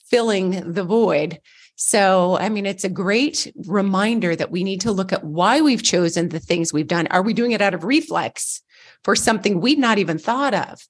filling 0.10 0.74
the 0.74 0.84
void 0.84 1.40
so, 1.82 2.38
I 2.38 2.50
mean, 2.50 2.66
it's 2.66 2.84
a 2.84 2.90
great 2.90 3.54
reminder 3.56 4.36
that 4.36 4.52
we 4.52 4.66
need 4.66 4.82
to 4.82 4.92
look 4.92 5.14
at 5.14 5.24
why 5.24 5.62
we've 5.62 5.82
chosen 5.82 6.28
the 6.28 6.40
things 6.42 6.74
we've 6.74 6.90
done. 6.90 7.08
Are 7.08 7.22
we 7.22 7.34
doing 7.34 7.54
it 7.54 7.62
out 7.62 7.74
of 7.74 7.86
reflex 7.86 8.62
for 9.06 9.16
something 9.16 9.62
we'd 9.62 9.80
not 9.80 9.98
even 9.98 10.18
thought 10.18 10.54
of? 10.54 10.86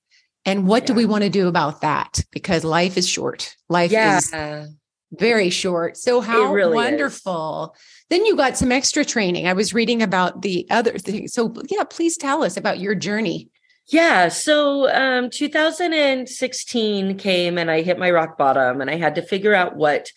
And 0.45 0.65
what 0.65 0.83
yeah. 0.83 0.87
do 0.87 0.93
we 0.95 1.05
want 1.05 1.23
to 1.25 1.29
do 1.29 1.47
about 1.47 1.81
that? 1.81 2.21
Because 2.31 2.63
life 2.63 2.97
is 2.97 3.07
short. 3.07 3.55
Life 3.69 3.91
yeah. 3.91 4.17
is 4.17 4.75
very 5.11 5.51
short. 5.51 5.95
So 5.95 6.21
how 6.21 6.51
really 6.51 6.73
wonderful. 6.73 7.75
Is. 7.75 7.81
Then 8.09 8.25
you 8.25 8.35
got 8.35 8.57
some 8.57 8.71
extra 8.71 9.05
training. 9.05 9.47
I 9.47 9.53
was 9.53 9.75
reading 9.75 10.01
about 10.01 10.41
the 10.41 10.65
other 10.71 10.97
thing. 10.97 11.27
So 11.27 11.53
yeah, 11.69 11.83
please 11.83 12.17
tell 12.17 12.43
us 12.43 12.57
about 12.57 12.79
your 12.79 12.95
journey. 12.95 13.51
Yeah. 13.89 14.27
So 14.29 14.89
um 14.93 15.29
2016 15.29 17.17
came 17.17 17.57
and 17.57 17.71
I 17.71 17.81
hit 17.81 17.97
my 17.97 18.11
rock 18.11 18.37
bottom 18.37 18.81
and 18.81 18.89
I 18.89 18.97
had 18.97 19.15
to 19.15 19.21
figure 19.21 19.55
out 19.55 19.75
what 19.75 20.11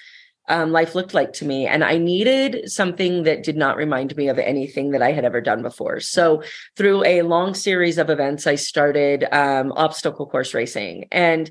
um, 0.49 0.73
life 0.73 0.95
looked 0.95 1.15
like 1.15 1.33
to 1.35 1.45
me. 1.45 1.67
And 1.67 1.85
I 1.85 1.99
needed 1.99 2.71
something 2.71 3.23
that 3.23 3.43
did 3.43 3.57
not 3.57 3.77
remind 3.77 4.17
me 4.17 4.29
of 4.29 4.39
anything 4.39 4.91
that 4.91 5.03
I 5.03 5.13
had 5.13 5.25
ever 5.25 5.41
done 5.41 5.63
before. 5.63 6.01
So, 6.01 6.43
through 6.77 7.05
a 7.05 7.23
long 7.23 7.55
series 7.55 7.99
of 7.99 8.11
events, 8.11 8.47
I 8.47 8.57
started 8.57 9.25
um, 9.33 9.73
obstacle 9.73 10.27
course 10.27 10.53
racing. 10.53 11.07
And 11.13 11.51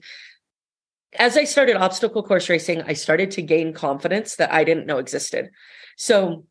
as 1.17 1.37
I 1.37 1.45
started 1.45 1.77
obstacle 1.77 2.23
course 2.23 2.49
racing, 2.49 2.81
I 2.83 2.93
started 2.93 3.31
to 3.31 3.41
gain 3.41 3.73
confidence 3.73 4.35
that 4.35 4.51
I 4.51 4.63
didn't 4.63 4.87
know 4.87 4.97
existed. 4.97 5.49
So, 5.97 6.45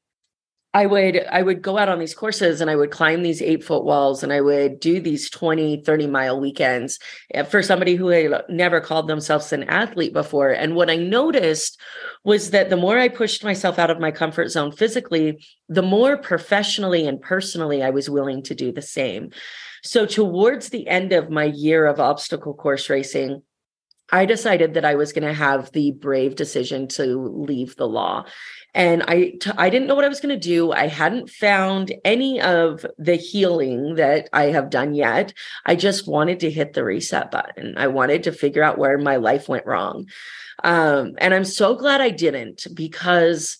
I 0.72 0.86
would 0.86 1.26
I 1.26 1.42
would 1.42 1.62
go 1.62 1.78
out 1.78 1.88
on 1.88 1.98
these 1.98 2.14
courses 2.14 2.60
and 2.60 2.70
I 2.70 2.76
would 2.76 2.92
climb 2.92 3.22
these 3.22 3.42
8 3.42 3.64
foot 3.64 3.84
walls 3.84 4.22
and 4.22 4.32
I 4.32 4.40
would 4.40 4.78
do 4.78 5.00
these 5.00 5.28
20 5.28 5.82
30 5.84 6.06
mile 6.06 6.40
weekends 6.40 7.00
eh, 7.34 7.42
for 7.42 7.60
somebody 7.60 7.96
who 7.96 8.08
had 8.08 8.44
never 8.48 8.80
called 8.80 9.08
themselves 9.08 9.52
an 9.52 9.64
athlete 9.64 10.12
before. 10.12 10.50
And 10.50 10.76
what 10.76 10.88
I 10.88 10.96
noticed 10.96 11.80
was 12.22 12.50
that 12.50 12.70
the 12.70 12.76
more 12.76 12.98
I 12.98 13.08
pushed 13.08 13.42
myself 13.42 13.80
out 13.80 13.90
of 13.90 13.98
my 13.98 14.12
comfort 14.12 14.48
zone 14.48 14.70
physically 14.70 15.44
the 15.68 15.82
more 15.82 16.16
professionally 16.16 17.06
and 17.06 17.20
personally 17.20 17.82
I 17.82 17.90
was 17.90 18.08
willing 18.08 18.42
to 18.44 18.54
do 18.54 18.70
the 18.70 18.82
same. 18.82 19.30
So 19.82 20.06
towards 20.06 20.68
the 20.68 20.86
end 20.86 21.12
of 21.12 21.30
my 21.30 21.44
year 21.44 21.86
of 21.86 21.98
obstacle 21.98 22.54
course 22.54 22.88
racing 22.88 23.42
I 24.12 24.26
decided 24.26 24.74
that 24.74 24.84
I 24.84 24.96
was 24.96 25.12
going 25.12 25.26
to 25.26 25.32
have 25.32 25.70
the 25.72 25.92
brave 25.92 26.34
decision 26.34 26.88
to 26.88 27.16
leave 27.16 27.76
the 27.76 27.86
law 27.86 28.24
and 28.74 29.02
I 29.04 29.34
t- 29.40 29.50
I 29.56 29.70
didn't 29.70 29.88
know 29.88 29.94
what 29.94 30.04
I 30.04 30.08
was 30.08 30.20
going 30.20 30.38
to 30.38 30.48
do. 30.48 30.72
I 30.72 30.86
hadn't 30.86 31.30
found 31.30 31.92
any 32.04 32.40
of 32.40 32.86
the 32.98 33.16
healing 33.16 33.96
that 33.96 34.28
I 34.32 34.44
have 34.44 34.70
done 34.70 34.94
yet. 34.94 35.32
I 35.66 35.74
just 35.74 36.06
wanted 36.06 36.40
to 36.40 36.50
hit 36.50 36.72
the 36.72 36.84
reset 36.84 37.30
button. 37.30 37.74
I 37.76 37.88
wanted 37.88 38.24
to 38.24 38.32
figure 38.32 38.62
out 38.62 38.78
where 38.78 38.98
my 38.98 39.16
life 39.16 39.48
went 39.48 39.66
wrong. 39.66 40.06
Um, 40.62 41.14
and 41.18 41.34
I'm 41.34 41.44
so 41.44 41.74
glad 41.74 42.00
I 42.00 42.10
didn't 42.10 42.66
because 42.74 43.58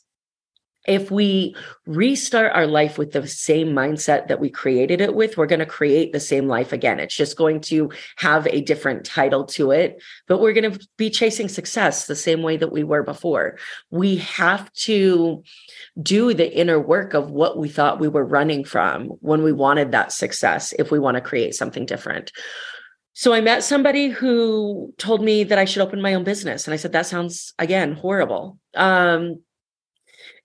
if 0.87 1.11
we 1.11 1.55
restart 1.87 2.53
our 2.55 2.67
life 2.67 2.97
with 2.97 3.13
the 3.13 3.27
same 3.27 3.69
mindset 3.69 4.29
that 4.29 4.41
we 4.41 4.49
created 4.49 5.01
it 5.01 5.15
with, 5.15 5.37
we're 5.37 5.47
going 5.47 5.59
to 5.59 5.67
create 5.67 6.13
the 6.13 6.21
same 6.21 6.49
life 6.49 6.73
again. 6.73 6.99
It's 6.99 7.15
just 7.15 7.37
going 7.37 7.61
to 7.63 7.91
have 8.17 8.47
a 8.47 8.63
different 8.63 9.05
title 9.05 9.45
to 9.47 9.73
it, 9.73 10.03
but 10.27 10.41
we're 10.41 10.55
going 10.55 10.73
to 10.73 10.89
be 10.97 11.11
chasing 11.11 11.49
success 11.49 12.07
the 12.07 12.17
same 12.17 12.43
way 12.43 12.57
that 12.57 12.73
we 12.73 12.83
were 12.83 13.03
before. 13.03 13.59
We 13.91 14.17
have 14.17 14.73
to 14.73 15.43
do 16.03 16.33
the 16.33 16.51
inner 16.51 16.81
work 16.81 17.13
of 17.13 17.31
what 17.31 17.59
we 17.59 17.69
thought 17.69 18.01
we 18.01 18.09
were 18.09 18.25
running 18.25 18.65
from 18.65 19.09
when 19.21 19.43
we 19.43 19.53
wanted 19.53 19.93
that 19.93 20.13
success 20.13 20.73
if 20.79 20.91
we 20.91 20.99
want 20.99 21.17
to 21.17 21.21
create 21.21 21.55
something 21.55 21.85
different. 21.85 22.33
So 23.13 23.35
I 23.35 23.43
met 23.43 23.65
somebody 23.65 24.09
who 24.09 24.95
told 24.97 25.23
me 25.23 25.45
that 25.45 25.59
I 25.59 25.67
should 25.67 25.83
open 25.83 26.01
my 26.01 26.15
own 26.15 26.25
business. 26.25 26.67
And 26.67 26.73
I 26.73 26.79
said, 26.79 26.93
that 26.93 27.07
sounds, 27.07 27.53
again, 27.59 27.93
horrible. 27.93 28.59
Um, 28.75 29.43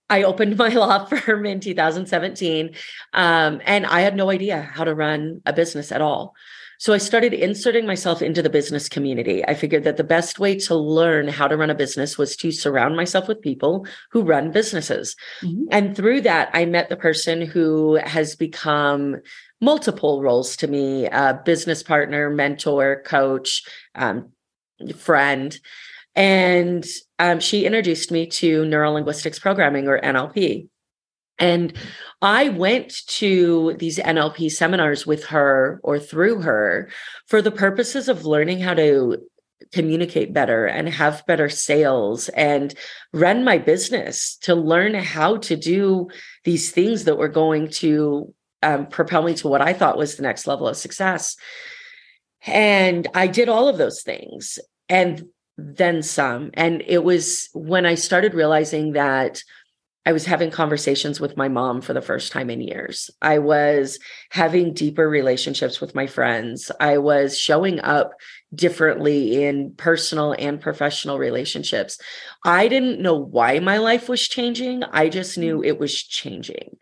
I 0.08 0.22
opened 0.22 0.56
my 0.56 0.68
law 0.74 1.04
firm 1.04 1.46
in 1.46 1.60
2017, 1.60 2.74
um, 3.12 3.60
and 3.64 3.86
I 3.86 4.00
had 4.00 4.16
no 4.16 4.30
idea 4.30 4.60
how 4.60 4.84
to 4.84 4.94
run 4.94 5.40
a 5.46 5.52
business 5.52 5.92
at 5.92 6.00
all. 6.00 6.34
So 6.78 6.92
I 6.92 6.98
started 6.98 7.32
inserting 7.32 7.86
myself 7.86 8.20
into 8.20 8.42
the 8.42 8.50
business 8.50 8.88
community. 8.88 9.44
I 9.44 9.54
figured 9.54 9.84
that 9.84 9.96
the 9.96 10.04
best 10.04 10.38
way 10.38 10.58
to 10.60 10.74
learn 10.74 11.28
how 11.28 11.48
to 11.48 11.56
run 11.56 11.70
a 11.70 11.74
business 11.74 12.18
was 12.18 12.36
to 12.36 12.52
surround 12.52 12.96
myself 12.96 13.28
with 13.28 13.40
people 13.40 13.86
who 14.10 14.22
run 14.22 14.52
businesses. 14.52 15.16
Mm-hmm. 15.40 15.64
And 15.70 15.96
through 15.96 16.22
that, 16.22 16.50
I 16.52 16.66
met 16.66 16.88
the 16.88 16.96
person 16.96 17.40
who 17.40 17.94
has 18.04 18.36
become 18.36 19.16
multiple 19.60 20.22
roles 20.22 20.56
to 20.56 20.66
me 20.66 21.06
a 21.06 21.40
business 21.44 21.82
partner, 21.82 22.28
mentor, 22.28 23.02
coach, 23.06 23.62
um, 23.94 24.32
friend. 24.96 25.58
And 26.16 26.84
um, 27.18 27.40
she 27.40 27.66
introduced 27.66 28.10
me 28.10 28.26
to 28.26 28.64
neuro 28.64 28.90
linguistics 28.90 29.38
programming 29.38 29.86
or 29.86 30.00
NLP. 30.00 30.68
And 31.38 31.74
I 32.22 32.48
went 32.48 32.94
to 33.08 33.76
these 33.78 33.98
NLP 33.98 34.50
seminars 34.50 35.06
with 35.06 35.26
her 35.26 35.78
or 35.84 35.98
through 35.98 36.40
her 36.42 36.88
for 37.26 37.42
the 37.42 37.50
purposes 37.50 38.08
of 38.08 38.24
learning 38.24 38.60
how 38.60 38.72
to 38.74 39.18
communicate 39.72 40.32
better 40.32 40.66
and 40.66 40.88
have 40.88 41.26
better 41.26 41.50
sales 41.50 42.28
and 42.30 42.74
run 43.12 43.44
my 43.44 43.58
business 43.58 44.36
to 44.42 44.54
learn 44.54 44.94
how 44.94 45.36
to 45.36 45.56
do 45.56 46.08
these 46.44 46.70
things 46.70 47.04
that 47.04 47.18
were 47.18 47.28
going 47.28 47.68
to 47.68 48.32
um, 48.62 48.86
propel 48.86 49.22
me 49.22 49.34
to 49.34 49.48
what 49.48 49.60
I 49.60 49.74
thought 49.74 49.98
was 49.98 50.16
the 50.16 50.22
next 50.22 50.46
level 50.46 50.66
of 50.66 50.76
success. 50.76 51.36
And 52.46 53.06
I 53.14 53.26
did 53.26 53.48
all 53.48 53.68
of 53.68 53.76
those 53.76 54.02
things. 54.02 54.58
And 54.88 55.26
then 55.56 56.02
some. 56.02 56.50
And 56.54 56.82
it 56.86 57.02
was 57.04 57.48
when 57.54 57.86
I 57.86 57.94
started 57.94 58.34
realizing 58.34 58.92
that 58.92 59.42
I 60.06 60.12
was 60.12 60.24
having 60.24 60.52
conversations 60.52 61.18
with 61.18 61.36
my 61.36 61.48
mom 61.48 61.80
for 61.80 61.92
the 61.92 62.00
first 62.00 62.30
time 62.30 62.48
in 62.48 62.60
years. 62.60 63.10
I 63.20 63.38
was 63.38 63.98
having 64.30 64.72
deeper 64.72 65.08
relationships 65.08 65.80
with 65.80 65.96
my 65.96 66.06
friends. 66.06 66.70
I 66.78 66.98
was 66.98 67.36
showing 67.36 67.80
up 67.80 68.12
differently 68.56 69.44
in 69.44 69.72
personal 69.76 70.34
and 70.38 70.60
professional 70.60 71.18
relationships. 71.18 71.98
I 72.44 72.68
didn't 72.68 73.00
know 73.00 73.14
why 73.14 73.58
my 73.58 73.78
life 73.78 74.08
was 74.08 74.26
changing. 74.26 74.82
I 74.84 75.08
just 75.08 75.38
knew 75.38 75.62
it 75.62 75.78
was 75.78 75.94
changing. 75.94 76.76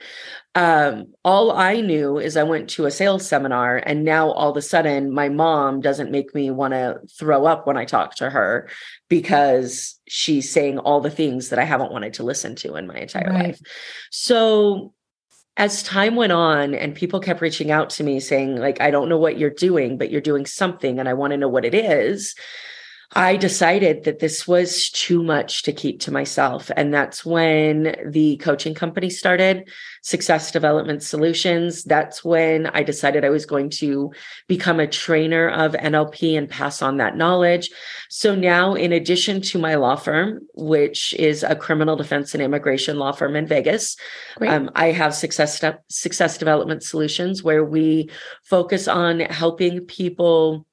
Um, 0.54 1.12
all 1.24 1.50
I 1.50 1.80
knew 1.80 2.18
is 2.18 2.36
I 2.36 2.44
went 2.44 2.70
to 2.70 2.86
a 2.86 2.90
sales 2.90 3.26
seminar, 3.26 3.76
and 3.76 4.04
now 4.04 4.30
all 4.30 4.50
of 4.50 4.56
a 4.56 4.62
sudden, 4.62 5.12
my 5.12 5.28
mom 5.28 5.80
doesn't 5.80 6.12
make 6.12 6.32
me 6.34 6.50
want 6.50 6.74
to 6.74 7.00
throw 7.18 7.44
up 7.44 7.66
when 7.66 7.76
I 7.76 7.84
talk 7.84 8.14
to 8.16 8.30
her 8.30 8.68
because 9.08 9.98
she's 10.06 10.52
saying 10.52 10.78
all 10.78 11.00
the 11.00 11.10
things 11.10 11.48
that 11.48 11.58
I 11.58 11.64
haven't 11.64 11.92
wanted 11.92 12.14
to 12.14 12.22
listen 12.22 12.54
to 12.56 12.76
in 12.76 12.86
my 12.86 12.94
entire 12.94 13.30
right. 13.30 13.46
life. 13.46 13.60
So 14.12 14.93
as 15.56 15.82
time 15.82 16.16
went 16.16 16.32
on 16.32 16.75
and 16.75 16.94
people 16.94 17.20
kept 17.20 17.40
reaching 17.40 17.70
out 17.70 17.90
to 17.90 18.04
me 18.04 18.18
saying 18.18 18.56
like 18.56 18.80
i 18.80 18.90
don't 18.90 19.08
know 19.08 19.18
what 19.18 19.38
you're 19.38 19.50
doing 19.50 19.96
but 19.96 20.11
you're 20.11 20.20
doing 20.20 20.46
something 20.46 20.99
and 20.99 21.08
i 21.08 21.14
want 21.14 21.30
to 21.30 21.37
know 21.37 21.49
what 21.49 21.64
it 21.64 21.75
is 21.75 22.34
I 23.12 23.37
decided 23.37 24.04
that 24.04 24.18
this 24.18 24.49
was 24.49 24.90
too 24.90 25.23
much 25.23 25.62
to 25.64 25.73
keep 25.73 26.00
to 26.00 26.11
myself. 26.11 26.70
And 26.76 26.92
that's 26.92 27.25
when 27.25 27.96
the 28.06 28.37
coaching 28.38 28.75
company 28.75 29.11
started, 29.11 29.68
Success 30.02 30.50
Development 30.50 31.02
Solutions. 31.02 31.84
That's 31.84 32.25
when 32.25 32.66
I 32.66 32.82
decided 32.82 33.25
I 33.25 33.30
was 33.30 33.46
going 33.46 33.70
to 33.70 34.12
become 34.49 34.80
a 34.80 34.87
trainer 34.87 35.49
of 35.49 35.73
NLP 35.73 36.37
and 36.37 36.49
pass 36.49 36.82
on 36.82 36.96
that 36.96 37.16
knowledge. 37.16 37.70
So 38.08 38.34
now, 38.34 38.75
in 38.75 38.92
addition 38.92 39.40
to 39.42 39.58
my 39.58 39.76
law 39.76 39.96
firm, 39.96 40.40
which 40.54 41.14
is 41.14 41.42
a 41.42 41.56
criminal 41.56 41.96
defense 41.96 42.34
and 42.34 42.42
immigration 42.42 42.99
law 42.99 43.12
firm 43.12 43.37
in 43.37 43.46
Vegas, 43.46 43.96
um, 44.40 44.70
I 44.75 44.87
have 44.92 45.14
Success, 45.14 45.62
Success 45.88 46.38
Development 46.38 46.82
Solutions 46.82 47.42
where 47.42 47.64
we 47.64 48.11
focus 48.42 48.88
on 48.88 49.20
helping 49.20 49.84
people 49.87 50.66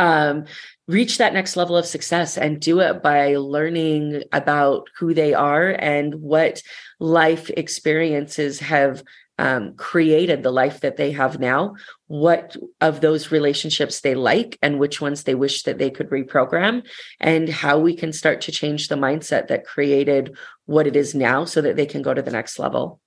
um, 0.00 0.46
reach 0.88 1.18
that 1.18 1.34
next 1.34 1.56
level 1.56 1.76
of 1.76 1.84
success 1.84 2.38
and 2.38 2.58
do 2.58 2.80
it 2.80 3.02
by 3.02 3.36
learning 3.36 4.24
about 4.32 4.88
who 4.98 5.12
they 5.12 5.34
are 5.34 5.76
and 5.78 6.14
what 6.14 6.62
life 6.98 7.50
experiences 7.50 8.58
have 8.60 9.04
um, 9.38 9.74
created 9.76 10.42
the 10.42 10.50
life 10.50 10.80
that 10.80 10.96
they 10.96 11.12
have 11.12 11.38
now, 11.38 11.74
what 12.08 12.56
of 12.80 13.00
those 13.00 13.30
relationships 13.30 14.00
they 14.00 14.14
like 14.14 14.58
and 14.62 14.78
which 14.78 15.00
ones 15.00 15.22
they 15.22 15.34
wish 15.34 15.62
that 15.62 15.78
they 15.78 15.90
could 15.90 16.10
reprogram, 16.10 16.82
and 17.20 17.48
how 17.48 17.78
we 17.78 17.94
can 17.94 18.12
start 18.12 18.40
to 18.42 18.52
change 18.52 18.88
the 18.88 18.96
mindset 18.96 19.48
that 19.48 19.64
created 19.66 20.36
what 20.66 20.86
it 20.86 20.96
is 20.96 21.14
now 21.14 21.44
so 21.44 21.60
that 21.60 21.76
they 21.76 21.86
can 21.86 22.02
go 22.02 22.12
to 22.12 22.22
the 22.22 22.30
next 22.30 22.58
level. 22.58 23.00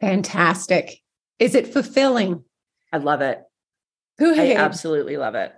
Fantastic. 0.00 1.00
Is 1.38 1.54
it 1.54 1.72
fulfilling? 1.72 2.44
I 2.92 2.98
love 2.98 3.20
it. 3.20 3.40
Good. 4.18 4.38
I 4.38 4.54
absolutely 4.54 5.16
love 5.16 5.34
it. 5.34 5.52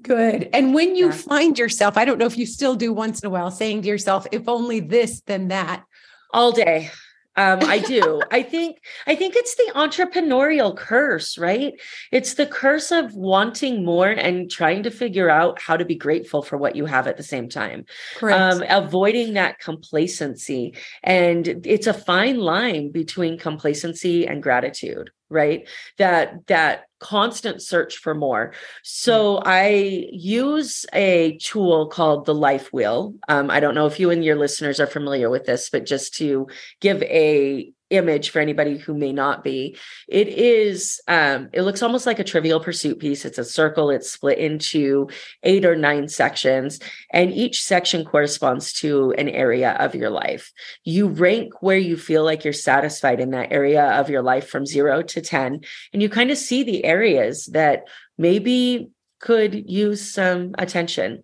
Good. 0.00 0.48
And 0.52 0.74
when 0.74 0.96
you 0.96 1.06
yeah. 1.06 1.12
find 1.12 1.58
yourself, 1.58 1.96
I 1.96 2.04
don't 2.04 2.18
know 2.18 2.26
if 2.26 2.38
you 2.38 2.46
still 2.46 2.74
do 2.74 2.92
once 2.92 3.20
in 3.20 3.26
a 3.26 3.30
while 3.30 3.50
saying 3.50 3.82
to 3.82 3.88
yourself, 3.88 4.26
if 4.32 4.48
only 4.48 4.80
this, 4.80 5.20
then 5.26 5.48
that. 5.48 5.84
All 6.32 6.52
day. 6.52 6.90
Um, 7.34 7.60
I 7.62 7.78
do. 7.78 8.20
I 8.30 8.42
think 8.42 8.82
I 9.06 9.14
think 9.14 9.36
it's 9.36 9.54
the 9.54 9.72
entrepreneurial 9.74 10.76
curse, 10.76 11.38
right? 11.38 11.72
It's 12.10 12.34
the 12.34 12.46
curse 12.46 12.92
of 12.92 13.14
wanting 13.14 13.84
more 13.84 14.08
and 14.08 14.50
trying 14.50 14.82
to 14.82 14.90
figure 14.90 15.30
out 15.30 15.60
how 15.60 15.78
to 15.78 15.84
be 15.84 15.94
grateful 15.94 16.42
for 16.42 16.58
what 16.58 16.76
you 16.76 16.84
have 16.84 17.06
at 17.06 17.16
the 17.16 17.22
same 17.22 17.48
time. 17.48 17.86
Um, 18.20 18.62
avoiding 18.68 19.34
that 19.34 19.60
complacency. 19.60 20.74
And 21.02 21.64
it's 21.64 21.86
a 21.86 21.94
fine 21.94 22.38
line 22.38 22.90
between 22.92 23.38
complacency 23.38 24.26
and 24.26 24.42
gratitude 24.42 25.10
right? 25.32 25.68
That 25.98 26.46
that 26.46 26.84
constant 27.00 27.60
search 27.60 27.96
for 27.96 28.14
more. 28.14 28.52
So 28.84 29.38
mm. 29.38 29.42
i 29.44 29.68
use 30.12 30.86
a 30.92 31.36
tool 31.38 31.88
called 31.88 32.26
the 32.26 32.34
life 32.34 32.72
wheel. 32.72 33.14
Um, 33.28 33.50
i 33.50 33.58
don't 33.58 33.74
know 33.74 33.86
if 33.86 33.98
you 33.98 34.10
and 34.10 34.24
your 34.24 34.36
listeners 34.36 34.78
are 34.78 34.86
familiar 34.86 35.28
with 35.28 35.44
this 35.44 35.68
but 35.68 35.84
just 35.84 36.14
to 36.14 36.46
give 36.80 37.02
a 37.02 37.72
image 37.92 38.30
for 38.30 38.40
anybody 38.40 38.78
who 38.78 38.94
may 38.94 39.12
not 39.12 39.44
be. 39.44 39.76
It 40.08 40.28
is 40.28 41.00
um, 41.08 41.48
it 41.52 41.62
looks 41.62 41.82
almost 41.82 42.06
like 42.06 42.18
a 42.18 42.24
trivial 42.24 42.60
pursuit 42.60 42.98
piece. 42.98 43.24
It's 43.24 43.38
a 43.38 43.44
circle. 43.44 43.90
It's 43.90 44.10
split 44.10 44.38
into 44.38 45.08
eight 45.42 45.64
or 45.64 45.76
nine 45.76 46.08
sections 46.08 46.80
and 47.10 47.32
each 47.32 47.62
section 47.62 48.04
corresponds 48.04 48.72
to 48.74 49.12
an 49.18 49.28
area 49.28 49.72
of 49.72 49.94
your 49.94 50.10
life. 50.10 50.52
You 50.84 51.08
rank 51.08 51.62
where 51.62 51.78
you 51.78 51.96
feel 51.96 52.24
like 52.24 52.44
you're 52.44 52.52
satisfied 52.52 53.20
in 53.20 53.30
that 53.30 53.52
area 53.52 53.84
of 53.92 54.10
your 54.10 54.22
life 54.22 54.48
from 54.48 54.66
0 54.66 55.02
to 55.02 55.20
10 55.20 55.60
and 55.92 56.02
you 56.02 56.08
kind 56.08 56.30
of 56.30 56.38
see 56.38 56.62
the 56.62 56.84
areas 56.84 57.46
that 57.52 57.84
maybe 58.18 58.90
could 59.20 59.70
use 59.70 60.12
some 60.12 60.54
attention 60.58 61.22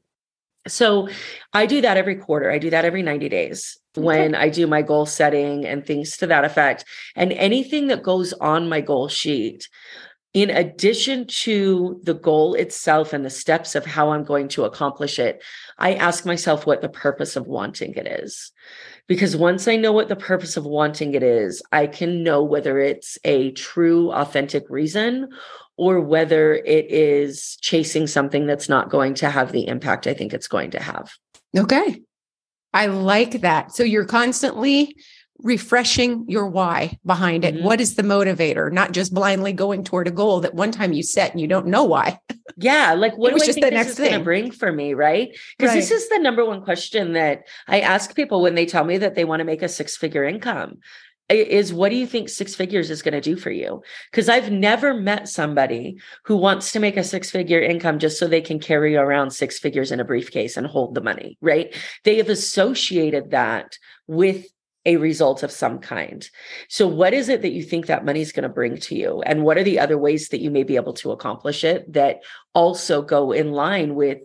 so 0.68 1.08
I 1.52 1.66
do 1.66 1.80
that 1.80 1.96
every 1.96 2.16
quarter. 2.16 2.50
I 2.50 2.58
do 2.58 2.70
that 2.70 2.84
every 2.84 3.02
90 3.02 3.28
days 3.28 3.78
when 3.94 4.34
I 4.34 4.48
do 4.48 4.66
my 4.66 4.82
goal 4.82 5.06
setting 5.06 5.64
and 5.64 5.84
things 5.84 6.16
to 6.18 6.26
that 6.28 6.44
effect. 6.44 6.84
And 7.16 7.32
anything 7.32 7.88
that 7.88 8.02
goes 8.02 8.32
on 8.34 8.68
my 8.68 8.80
goal 8.80 9.08
sheet, 9.08 9.68
in 10.34 10.50
addition 10.50 11.26
to 11.26 12.00
the 12.04 12.14
goal 12.14 12.54
itself 12.54 13.12
and 13.12 13.24
the 13.24 13.30
steps 13.30 13.74
of 13.74 13.86
how 13.86 14.10
I'm 14.10 14.24
going 14.24 14.48
to 14.48 14.64
accomplish 14.64 15.18
it, 15.18 15.42
I 15.78 15.94
ask 15.94 16.26
myself 16.26 16.66
what 16.66 16.82
the 16.82 16.88
purpose 16.88 17.34
of 17.34 17.46
wanting 17.46 17.94
it 17.94 18.06
is. 18.06 18.52
Because 19.06 19.36
once 19.36 19.66
I 19.66 19.76
know 19.76 19.92
what 19.92 20.08
the 20.08 20.16
purpose 20.16 20.58
of 20.58 20.66
wanting 20.66 21.14
it 21.14 21.22
is, 21.22 21.62
I 21.72 21.86
can 21.86 22.22
know 22.22 22.42
whether 22.44 22.78
it's 22.78 23.18
a 23.24 23.52
true, 23.52 24.12
authentic 24.12 24.64
reason 24.68 25.30
or 25.78 26.00
whether 26.00 26.54
it 26.54 26.90
is 26.90 27.56
chasing 27.62 28.06
something 28.06 28.46
that's 28.46 28.68
not 28.68 28.90
going 28.90 29.14
to 29.14 29.30
have 29.30 29.52
the 29.52 29.66
impact 29.68 30.06
I 30.06 30.12
think 30.12 30.34
it's 30.34 30.48
going 30.48 30.72
to 30.72 30.82
have. 30.82 31.12
Okay. 31.56 32.02
I 32.74 32.86
like 32.86 33.40
that. 33.40 33.74
So 33.74 33.84
you're 33.84 34.04
constantly 34.04 34.96
refreshing 35.38 36.24
your 36.28 36.48
why 36.48 36.98
behind 37.06 37.44
it. 37.44 37.54
Mm-hmm. 37.54 37.64
What 37.64 37.80
is 37.80 37.94
the 37.94 38.02
motivator? 38.02 38.72
Not 38.72 38.90
just 38.90 39.14
blindly 39.14 39.52
going 39.52 39.84
toward 39.84 40.08
a 40.08 40.10
goal 40.10 40.40
that 40.40 40.54
one 40.54 40.72
time 40.72 40.92
you 40.92 41.04
set 41.04 41.30
and 41.30 41.40
you 41.40 41.46
don't 41.46 41.68
know 41.68 41.84
why. 41.84 42.18
Yeah, 42.60 42.94
like 42.94 43.16
what 43.16 43.36
do 43.36 43.36
I 43.36 43.52
think 43.52 43.66
this 43.66 43.90
is 43.90 43.98
going 43.98 44.14
to 44.14 44.20
bring 44.20 44.50
for 44.50 44.72
me, 44.72 44.94
right? 44.94 45.28
Because 45.56 45.74
right. 45.74 45.76
this 45.76 45.92
is 45.92 46.08
the 46.08 46.18
number 46.18 46.44
one 46.44 46.64
question 46.64 47.12
that 47.12 47.46
I 47.68 47.80
ask 47.80 48.16
people 48.16 48.40
when 48.40 48.56
they 48.56 48.66
tell 48.66 48.84
me 48.84 48.98
that 48.98 49.14
they 49.14 49.24
want 49.24 49.40
to 49.40 49.44
make 49.44 49.62
a 49.62 49.68
six-figure 49.68 50.24
income 50.24 50.78
is 51.28 51.72
what 51.72 51.90
do 51.90 51.96
you 51.96 52.06
think 52.06 52.28
six 52.28 52.54
figures 52.54 52.90
is 52.90 53.02
going 53.02 53.12
to 53.12 53.20
do 53.20 53.36
for 53.36 53.50
you? 53.50 53.82
Because 54.10 54.28
I've 54.28 54.50
never 54.50 54.94
met 54.94 55.28
somebody 55.28 55.98
who 56.24 56.36
wants 56.36 56.72
to 56.72 56.80
make 56.80 56.96
a 56.96 57.04
six 57.04 57.30
figure 57.30 57.60
income 57.60 57.98
just 57.98 58.18
so 58.18 58.26
they 58.26 58.40
can 58.40 58.58
carry 58.58 58.96
around 58.96 59.30
six 59.30 59.58
figures 59.58 59.92
in 59.92 60.00
a 60.00 60.04
briefcase 60.04 60.56
and 60.56 60.66
hold 60.66 60.94
the 60.94 61.02
money, 61.02 61.36
right? 61.40 61.74
They 62.04 62.16
have 62.16 62.28
associated 62.28 63.30
that 63.30 63.76
with 64.06 64.46
a 64.86 64.96
result 64.96 65.42
of 65.42 65.50
some 65.50 65.80
kind. 65.80 66.28
So, 66.70 66.88
what 66.88 67.12
is 67.12 67.28
it 67.28 67.42
that 67.42 67.52
you 67.52 67.62
think 67.62 67.86
that 67.86 68.06
money 68.06 68.22
is 68.22 68.32
going 68.32 68.44
to 68.44 68.48
bring 68.48 68.78
to 68.78 68.94
you? 68.94 69.20
And 69.22 69.44
what 69.44 69.58
are 69.58 69.64
the 69.64 69.80
other 69.80 69.98
ways 69.98 70.28
that 70.28 70.40
you 70.40 70.50
may 70.50 70.62
be 70.62 70.76
able 70.76 70.94
to 70.94 71.10
accomplish 71.10 71.62
it 71.62 71.92
that 71.92 72.20
also 72.54 73.02
go 73.02 73.32
in 73.32 73.52
line 73.52 73.94
with 73.94 74.18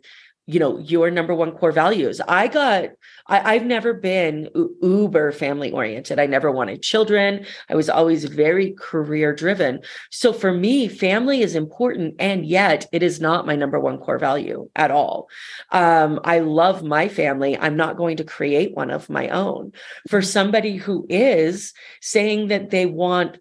you 0.46 0.60
know 0.60 0.78
your 0.78 1.10
number 1.10 1.34
one 1.34 1.52
core 1.52 1.72
values 1.72 2.20
i 2.28 2.48
got 2.48 2.90
I, 3.28 3.54
have 3.54 3.66
never 3.66 3.94
been 3.94 4.50
uber 4.82 5.32
family 5.32 5.72
oriented. 5.72 6.20
I 6.20 6.26
never 6.26 6.52
wanted 6.52 6.82
children. 6.82 7.46
I 7.70 7.76
was 7.76 7.90
always 7.90 8.26
very 8.26 8.72
career 8.72 9.34
driven. 9.34 9.80
So 10.12 10.34
for 10.34 10.54
me 10.54 10.88
family 10.88 11.42
is 11.42 11.56
important 11.56 12.16
and 12.20 12.46
yet 12.46 12.88
it 12.92 13.02
is 13.02 13.22
not 13.22 13.46
my 13.46 13.56
number 13.56 13.80
one 13.80 13.98
core 13.98 14.20
value 14.20 14.70
at 14.76 14.92
all. 14.92 15.30
Um, 15.72 16.20
i 16.26 16.40
love 16.40 16.84
my 16.84 17.08
family. 17.08 17.58
I'm 17.58 17.78
not 17.78 17.98
going 17.98 18.18
to 18.18 18.24
create 18.24 18.76
one 18.76 18.92
of 18.92 19.10
my 19.10 19.30
own. 19.30 19.72
For 20.10 20.22
somebody 20.22 20.76
who 20.76 21.06
is 21.10 21.74
saying 22.02 22.50
that 22.50 22.72
they 22.72 22.86
want 22.86 23.38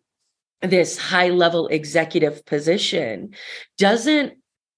this 0.60 0.96
high 0.96 1.30
level 1.30 1.66
executive 1.68 2.46
position 2.46 3.34
doesn't 3.78 4.34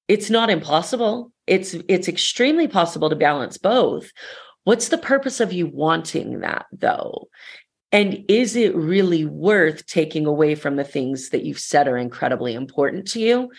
it's 0.07 0.29
not 0.29 0.51
impossible. 0.51 1.33
It's 1.47 1.75
it's 1.89 2.09
extremely 2.09 2.69
possible 2.69 3.11
to 3.11 3.17
balance 3.17 3.59
both 3.59 4.11
what's 4.65 4.89
the 4.89 4.99
purpose 4.99 5.41
of 5.41 5.53
you 5.53 5.67
wanting 5.67 6.41
that 6.41 6.67
though? 6.73 7.29
And 7.93 8.25
is 8.27 8.57
it 8.57 8.75
really 8.75 9.25
worth 9.25 9.87
taking 9.87 10.27
away 10.27 10.57
from 10.57 10.75
the 10.75 10.83
things 10.83 11.29
that 11.29 11.45
you've 11.45 11.61
said 11.61 11.87
are 11.87 11.97
incredibly 11.97 12.55
important 12.55 13.07
to 13.13 13.21
you? 13.21 13.53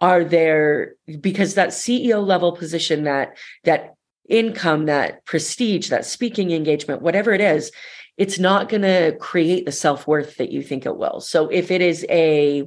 Are 0.00 0.24
there 0.24 0.94
because 1.20 1.54
that 1.54 1.68
ceo 1.68 2.26
level 2.26 2.52
position 2.52 3.04
that 3.04 3.36
that 3.64 3.94
income 4.28 4.86
that 4.86 5.24
prestige 5.24 5.88
that 5.88 6.04
speaking 6.04 6.50
engagement 6.50 7.00
whatever 7.00 7.32
it 7.32 7.40
is 7.40 7.70
it's 8.16 8.38
not 8.38 8.68
going 8.68 8.82
to 8.82 9.16
create 9.20 9.66
the 9.66 9.72
self-worth 9.72 10.36
that 10.36 10.50
you 10.50 10.62
think 10.62 10.86
it 10.86 10.96
will 10.96 11.20
so 11.20 11.48
if 11.48 11.70
it 11.70 11.80
is 11.80 12.04
a 12.08 12.66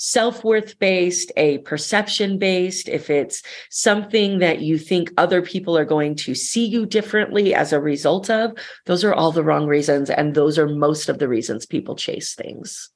self 0.00 0.42
worth 0.44 0.78
based, 0.78 1.30
a 1.36 1.58
perception 1.58 2.38
based, 2.38 2.88
if 2.88 3.10
it's 3.10 3.42
something 3.68 4.38
that 4.38 4.62
you 4.62 4.78
think 4.78 5.12
other 5.18 5.42
people 5.42 5.76
are 5.76 5.84
going 5.84 6.16
to 6.16 6.34
see 6.34 6.64
you 6.64 6.86
differently 6.86 7.54
as 7.54 7.72
a 7.72 7.80
result 7.80 8.30
of, 8.30 8.52
those 8.86 9.04
are 9.04 9.12
all 9.12 9.30
the 9.30 9.44
wrong 9.44 9.66
reasons. 9.66 10.08
And 10.08 10.34
those 10.34 10.58
are 10.58 10.66
most 10.66 11.10
of 11.10 11.18
the 11.18 11.28
reasons 11.28 11.66
people 11.66 11.96
chase 11.96 12.34
things. 12.34 12.88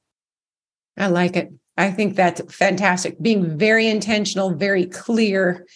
I 0.97 1.07
like 1.07 1.35
it. 1.35 1.53
I 1.77 1.91
think 1.91 2.15
that's 2.15 2.41
fantastic. 2.53 3.21
Being 3.21 3.55
very 3.55 3.87
intentional, 3.87 4.55
very 4.55 4.87
clear, 4.87 5.67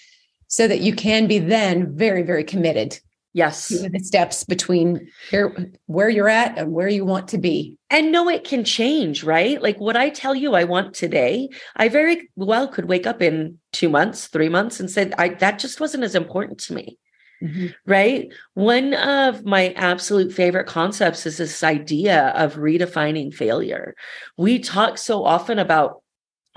so 0.48 0.68
that 0.68 0.82
you 0.82 0.96
can 0.96 1.28
be 1.28 1.38
then 1.38 1.96
very, 1.96 2.24
very 2.24 2.44
committed. 2.44 3.00
Yes. 3.40 3.70
The 3.70 4.00
steps 4.04 4.44
between 4.44 5.10
here, 5.32 5.56
where 5.86 6.10
you're 6.10 6.28
at 6.28 6.58
and 6.58 6.74
where 6.74 6.90
you 6.90 7.06
want 7.06 7.30
to 7.30 7.38
be. 7.38 7.78
And 7.90 8.12
know 8.12 8.28
it 8.28 8.44
can 8.44 8.66
change, 8.66 9.24
right? 9.24 9.62
Like 9.62 9.80
what 9.80 9.96
I 9.96 10.10
tell 10.10 10.36
you 10.36 10.56
I 10.56 10.66
want 10.66 10.94
today, 10.94 11.48
I 11.78 11.88
very 11.88 12.30
well 12.36 12.68
could 12.68 12.90
wake 12.90 13.08
up 13.08 13.22
in 13.22 13.58
two 13.72 13.88
months, 13.88 14.28
three 14.28 14.50
months 14.50 14.82
and 14.82 14.92
say, 14.92 15.10
I 15.18 15.30
that 15.30 15.58
just 15.58 15.80
wasn't 15.80 16.04
as 16.04 16.16
important 16.16 16.60
to 16.60 16.74
me. 16.74 16.98
Mm-hmm. 17.42 17.68
Right. 17.86 18.28
One 18.56 18.94
of 18.94 19.46
my 19.46 19.70
absolute 19.78 20.34
favorite 20.34 20.68
concepts 20.68 21.26
is 21.26 21.38
this 21.38 21.64
idea 21.64 22.34
of 22.36 22.56
redefining 22.56 23.34
failure. 23.34 23.96
We 24.36 24.60
talk 24.60 24.98
so 24.98 25.24
often 25.24 25.60
about 25.60 26.04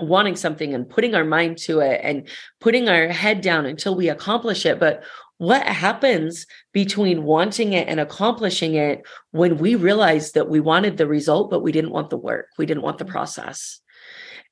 wanting 0.01 0.35
something 0.35 0.73
and 0.73 0.89
putting 0.89 1.15
our 1.15 1.23
mind 1.23 1.59
to 1.59 1.79
it 1.79 2.01
and 2.03 2.27
putting 2.59 2.89
our 2.89 3.07
head 3.07 3.39
down 3.39 3.65
until 3.65 3.95
we 3.95 4.09
accomplish 4.09 4.65
it. 4.65 4.77
But 4.79 5.03
what 5.43 5.67
happens 5.67 6.47
between 6.71 7.23
wanting 7.23 7.73
it 7.73 7.89
and 7.89 7.99
accomplishing 7.99 8.75
it 8.75 9.05
when 9.31 9.57
we 9.57 9.75
realize 9.75 10.31
that 10.31 10.47
we 10.47 10.61
wanted 10.61 10.95
the 10.95 11.05
result, 11.05 11.51
but 11.51 11.61
we 11.61 11.73
didn't 11.73 11.91
want 11.91 12.09
the 12.09 12.17
work, 12.17 12.47
we 12.57 12.65
didn't 12.65 12.83
want 12.83 12.97
the 12.97 13.03
mm-hmm. 13.03 13.11
process? 13.11 13.81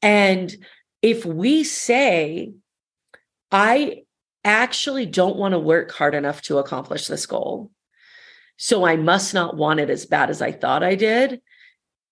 And 0.01 0.54
if 1.01 1.25
we 1.25 1.63
say, 1.63 2.51
I 3.51 4.04
actually 4.43 5.06
don't 5.06 5.38
want 5.38 5.54
to 5.54 5.60
work 5.60 5.91
hard 5.91 6.13
enough 6.13 6.41
to 6.43 6.58
accomplish 6.58 7.08
this 7.08 7.25
goal. 7.25 7.71
So 8.58 8.86
I 8.86 8.97
must 8.97 9.34
not 9.34 9.56
want 9.56 9.80
it 9.80 9.89
as 9.89 10.06
bad 10.06 10.30
as 10.30 10.41
I 10.41 10.51
thought 10.51 10.84
I 10.84 10.95
did. 10.95 11.41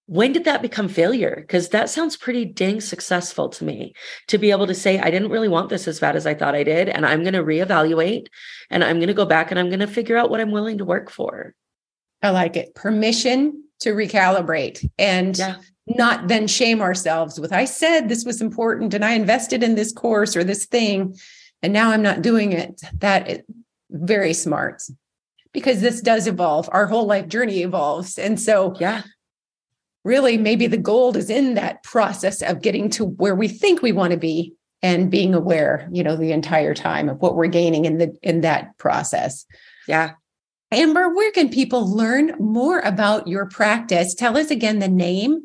When 0.09 0.33
did 0.33 0.45
that 0.45 0.63
become 0.63 0.87
failure? 0.87 1.35
Because 1.39 1.69
that 1.69 1.87
sounds 1.87 2.17
pretty 2.17 2.43
dang 2.43 2.81
successful 2.81 3.47
to 3.49 3.63
me 3.63 3.93
to 4.27 4.39
be 4.39 4.49
able 4.49 4.65
to 4.65 4.73
say, 4.73 4.97
I 4.97 5.11
didn't 5.11 5.29
really 5.29 5.47
want 5.47 5.69
this 5.69 5.87
as 5.87 5.99
bad 5.99 6.15
as 6.15 6.25
I 6.25 6.33
thought 6.33 6.55
I 6.55 6.63
did. 6.63 6.89
And 6.89 7.05
I'm 7.05 7.21
going 7.21 7.35
to 7.35 7.43
reevaluate 7.43 8.25
and 8.71 8.83
I'm 8.83 8.97
going 8.97 9.09
to 9.09 9.13
go 9.13 9.27
back 9.27 9.51
and 9.51 9.59
I'm 9.59 9.69
going 9.69 9.81
to 9.81 9.87
figure 9.87 10.17
out 10.17 10.31
what 10.31 10.41
I'm 10.41 10.49
willing 10.49 10.79
to 10.79 10.85
work 10.85 11.11
for. 11.11 11.53
I 12.23 12.31
like 12.31 12.57
it. 12.57 12.73
Permission 12.73 13.65
to 13.81 13.91
recalibrate 13.91 14.83
and 14.97 15.37
yeah. 15.37 15.57
not 15.85 16.27
then 16.27 16.47
shame 16.47 16.81
ourselves 16.81 17.39
with, 17.39 17.53
I 17.53 17.65
said 17.65 18.09
this 18.09 18.25
was 18.25 18.41
important 18.41 18.95
and 18.95 19.05
I 19.05 19.11
invested 19.11 19.61
in 19.61 19.75
this 19.75 19.93
course 19.93 20.35
or 20.35 20.43
this 20.43 20.65
thing 20.65 21.15
and 21.61 21.71
now 21.71 21.91
I'm 21.91 22.01
not 22.01 22.23
doing 22.23 22.51
it. 22.51 22.81
That 22.97 23.29
is 23.29 23.41
very 23.91 24.33
smart 24.33 24.81
because 25.53 25.81
this 25.81 26.01
does 26.01 26.25
evolve. 26.25 26.67
Our 26.71 26.87
whole 26.87 27.05
life 27.05 27.27
journey 27.27 27.61
evolves. 27.61 28.17
And 28.17 28.39
so, 28.39 28.75
yeah, 28.79 29.03
really, 30.09 30.39
maybe 30.39 30.65
the 30.65 30.75
gold 30.75 31.15
is 31.15 31.29
in 31.29 31.53
that 31.53 31.83
process 31.83 32.41
of 32.41 32.63
getting 32.63 32.89
to 32.89 33.05
where 33.05 33.35
we 33.35 33.47
think 33.47 33.83
we 33.83 33.91
want 33.91 34.11
to 34.11 34.17
be 34.17 34.55
and 34.81 35.11
being 35.11 35.35
aware, 35.35 35.87
you 35.91 36.03
know, 36.03 36.15
the 36.15 36.31
entire 36.31 36.73
time 36.73 37.07
of 37.09 37.21
what 37.21 37.35
we're 37.35 37.45
gaining 37.45 37.85
in 37.85 37.99
the 37.99 38.17
in 38.23 38.41
that 38.41 38.75
process. 38.79 39.45
Yeah. 39.87 40.13
Amber, 40.71 41.13
where 41.13 41.31
can 41.31 41.49
people 41.49 41.95
learn 41.95 42.33
more 42.39 42.79
about 42.79 43.27
your 43.27 43.45
practice? 43.45 44.15
Tell 44.15 44.35
us 44.35 44.49
again 44.49 44.79
the 44.79 44.87
name 44.87 45.41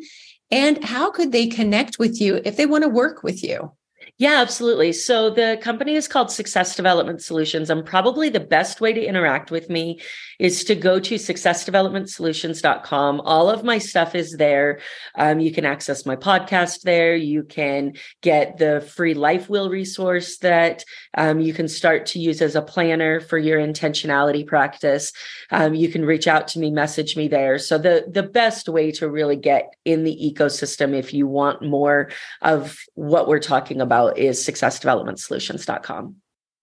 and 0.51 0.83
how 0.83 1.11
could 1.11 1.31
they 1.31 1.47
connect 1.47 1.99
with 1.99 2.21
you 2.21 2.41
if 2.45 2.57
they 2.57 2.67
want 2.67 2.85
to 2.85 2.89
work 2.89 3.23
with 3.23 3.45
you? 3.45 3.73
Yeah, 4.17 4.41
absolutely. 4.41 4.93
So 4.93 5.29
the 5.29 5.59
company 5.61 5.97
is 5.97 6.07
called 6.07 6.31
Success 6.31 6.77
Development 6.77 7.21
Solutions. 7.21 7.69
And 7.69 7.85
probably 7.85 8.29
the 8.29 8.39
best 8.39 8.81
way 8.81 8.93
to 8.93 9.05
interact 9.05 9.51
with 9.51 9.69
me 9.69 9.99
is 10.39 10.63
to 10.65 10.77
go 10.77 11.01
to 11.01 11.17
successdevelopmentsolutions.com. 11.17 13.21
All 13.23 13.51
of 13.51 13.65
my 13.65 13.79
stuff 13.79 14.15
is 14.15 14.37
there. 14.39 14.79
Um, 15.17 15.41
you 15.41 15.51
can 15.51 15.65
access 15.65 16.07
my 16.07 16.15
podcast 16.15 16.83
there. 16.83 17.17
You 17.17 17.43
can 17.43 17.95
get 18.21 18.59
the 18.59 18.89
free 18.95 19.15
life 19.15 19.49
wheel 19.49 19.69
resource 19.69 20.39
that 20.39 20.85
um, 21.17 21.41
you 21.41 21.53
can 21.53 21.67
start 21.67 22.07
to 22.07 22.21
use 22.21 22.41
as 22.41 22.55
a 22.55 22.63
planner 22.63 23.19
for 23.19 23.37
your 23.37 23.59
intentionality 23.59 24.47
practice. 24.47 25.11
Um, 25.51 25.75
you 25.75 25.89
can 25.89 26.05
reach 26.05 26.29
out 26.29 26.47
to 26.49 26.61
me, 26.61 26.71
message 26.71 27.17
me 27.17 27.27
there. 27.27 27.59
So 27.59 27.79
the, 27.79 28.05
the 28.09 28.23
best 28.23 28.69
way 28.69 28.93
to 28.93 29.11
really 29.11 29.37
get 29.37 29.75
in 29.85 30.05
the 30.05 30.17
ecosystem 30.17 30.95
if 30.95 31.13
you 31.13 31.27
want 31.27 31.63
more 31.63 32.11
of 32.43 32.79
what 32.95 33.27
we're 33.27 33.41
talking 33.41 33.81
about 33.81 34.04
about 34.05 34.19
is 34.19 34.45
successdevelopmentsolutions.com. 34.47 36.17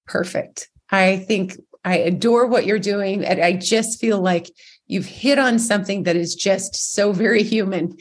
Perfect. 0.07 0.69
I 0.89 1.17
think 1.17 1.57
I 1.83 1.97
adore 1.97 2.47
what 2.47 2.65
you're 2.65 2.79
doing. 2.79 3.23
And 3.25 3.41
I 3.41 3.53
just 3.53 3.99
feel 3.99 4.19
like 4.19 4.51
you've 4.87 5.05
hit 5.05 5.39
on 5.39 5.57
something 5.57 6.03
that 6.03 6.15
is 6.15 6.35
just 6.35 6.93
so 6.93 7.11
very 7.11 7.43
human. 7.43 7.97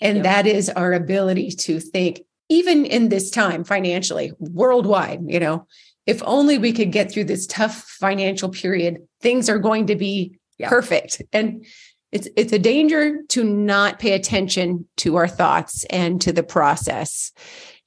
And 0.00 0.24
that 0.24 0.46
is 0.46 0.68
our 0.68 0.92
ability 0.92 1.50
to 1.52 1.80
think, 1.80 2.22
even 2.48 2.84
in 2.84 3.08
this 3.08 3.30
time 3.30 3.64
financially, 3.64 4.32
worldwide, 4.38 5.20
you 5.26 5.40
know, 5.40 5.66
if 6.06 6.20
only 6.24 6.58
we 6.58 6.72
could 6.72 6.90
get 6.90 7.12
through 7.12 7.24
this 7.24 7.46
tough 7.46 7.84
financial 8.00 8.48
period, 8.48 8.98
things 9.20 9.48
are 9.48 9.60
going 9.60 9.86
to 9.86 9.96
be 9.96 10.36
perfect. 10.60 11.22
And 11.32 11.64
it's 12.10 12.28
it's 12.36 12.52
a 12.52 12.58
danger 12.58 13.22
to 13.28 13.44
not 13.44 13.98
pay 13.98 14.12
attention 14.12 14.86
to 14.98 15.16
our 15.16 15.28
thoughts 15.28 15.84
and 15.84 16.20
to 16.20 16.32
the 16.32 16.42
process 16.42 17.32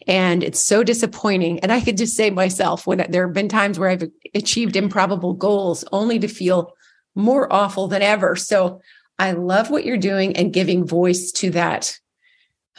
and 0.08 0.44
it's 0.44 0.63
so 0.63 0.84
disappointing. 0.84 1.60
And 1.60 1.72
I 1.72 1.82
could 1.82 1.98
just 1.98 2.15
say 2.15 2.30
myself, 2.30 2.86
when 2.86 3.06
there 3.10 3.26
have 3.26 3.34
been 3.34 3.50
times 3.50 3.80
where 3.80 3.89
I've 3.89 4.10
achieved 4.34 4.76
improbable 4.76 5.34
goals 5.34 5.84
only 5.91 6.20
to 6.20 6.28
feel 6.28 6.74
more 7.15 7.52
awful 7.52 7.88
than 7.88 8.02
ever. 8.02 8.36
So 8.36 8.82
I 9.18 9.32
love 9.32 9.70
what 9.70 9.86
you're 9.86 9.98
doing 9.98 10.36
and 10.36 10.54
giving 10.54 10.86
voice 10.86 11.32
to 11.34 11.52
that 11.52 11.98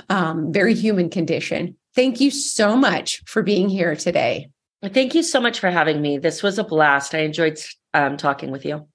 um, 0.09 0.53
very 0.53 0.75
human 0.75 1.11
condition. 1.11 1.77
Thank 1.95 2.21
you 2.21 2.31
so 2.31 2.77
much 2.77 3.23
for 3.27 3.43
being 3.43 3.69
here 3.69 3.97
today. 3.97 4.51
Thank 4.85 5.15
you 5.15 5.23
so 5.23 5.41
much 5.41 5.59
for 5.59 5.71
having 5.71 6.03
me. 6.03 6.19
This 6.19 6.43
was 6.43 6.59
a 6.59 6.65
blast. 6.65 7.15
I 7.15 7.21
enjoyed 7.21 7.59
um, 7.95 8.17
talking 8.17 8.51
with 8.51 8.65
you. 8.65 8.87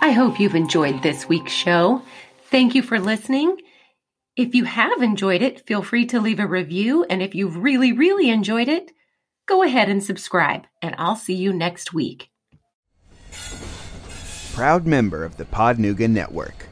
I 0.00 0.12
hope 0.12 0.38
you've 0.38 0.54
enjoyed 0.54 1.02
this 1.02 1.28
week's 1.28 1.52
show. 1.52 2.02
Thank 2.44 2.74
you 2.74 2.82
for 2.82 3.00
listening. 3.00 3.56
If 4.36 4.54
you 4.54 4.64
have 4.64 5.02
enjoyed 5.02 5.42
it, 5.42 5.66
feel 5.66 5.82
free 5.82 6.06
to 6.06 6.20
leave 6.20 6.38
a 6.38 6.46
review. 6.46 7.04
And 7.04 7.20
if 7.20 7.34
you've 7.34 7.56
really, 7.56 7.92
really 7.92 8.30
enjoyed 8.30 8.68
it, 8.68 8.92
go 9.46 9.62
ahead 9.62 9.88
and 9.88 10.02
subscribe. 10.02 10.66
And 10.80 10.94
I'll 10.98 11.16
see 11.16 11.34
you 11.34 11.52
next 11.52 11.92
week. 11.92 12.30
Proud 14.54 14.86
member 14.86 15.24
of 15.24 15.36
the 15.36 15.44
Podnuga 15.44 16.08
Network. 16.08 16.66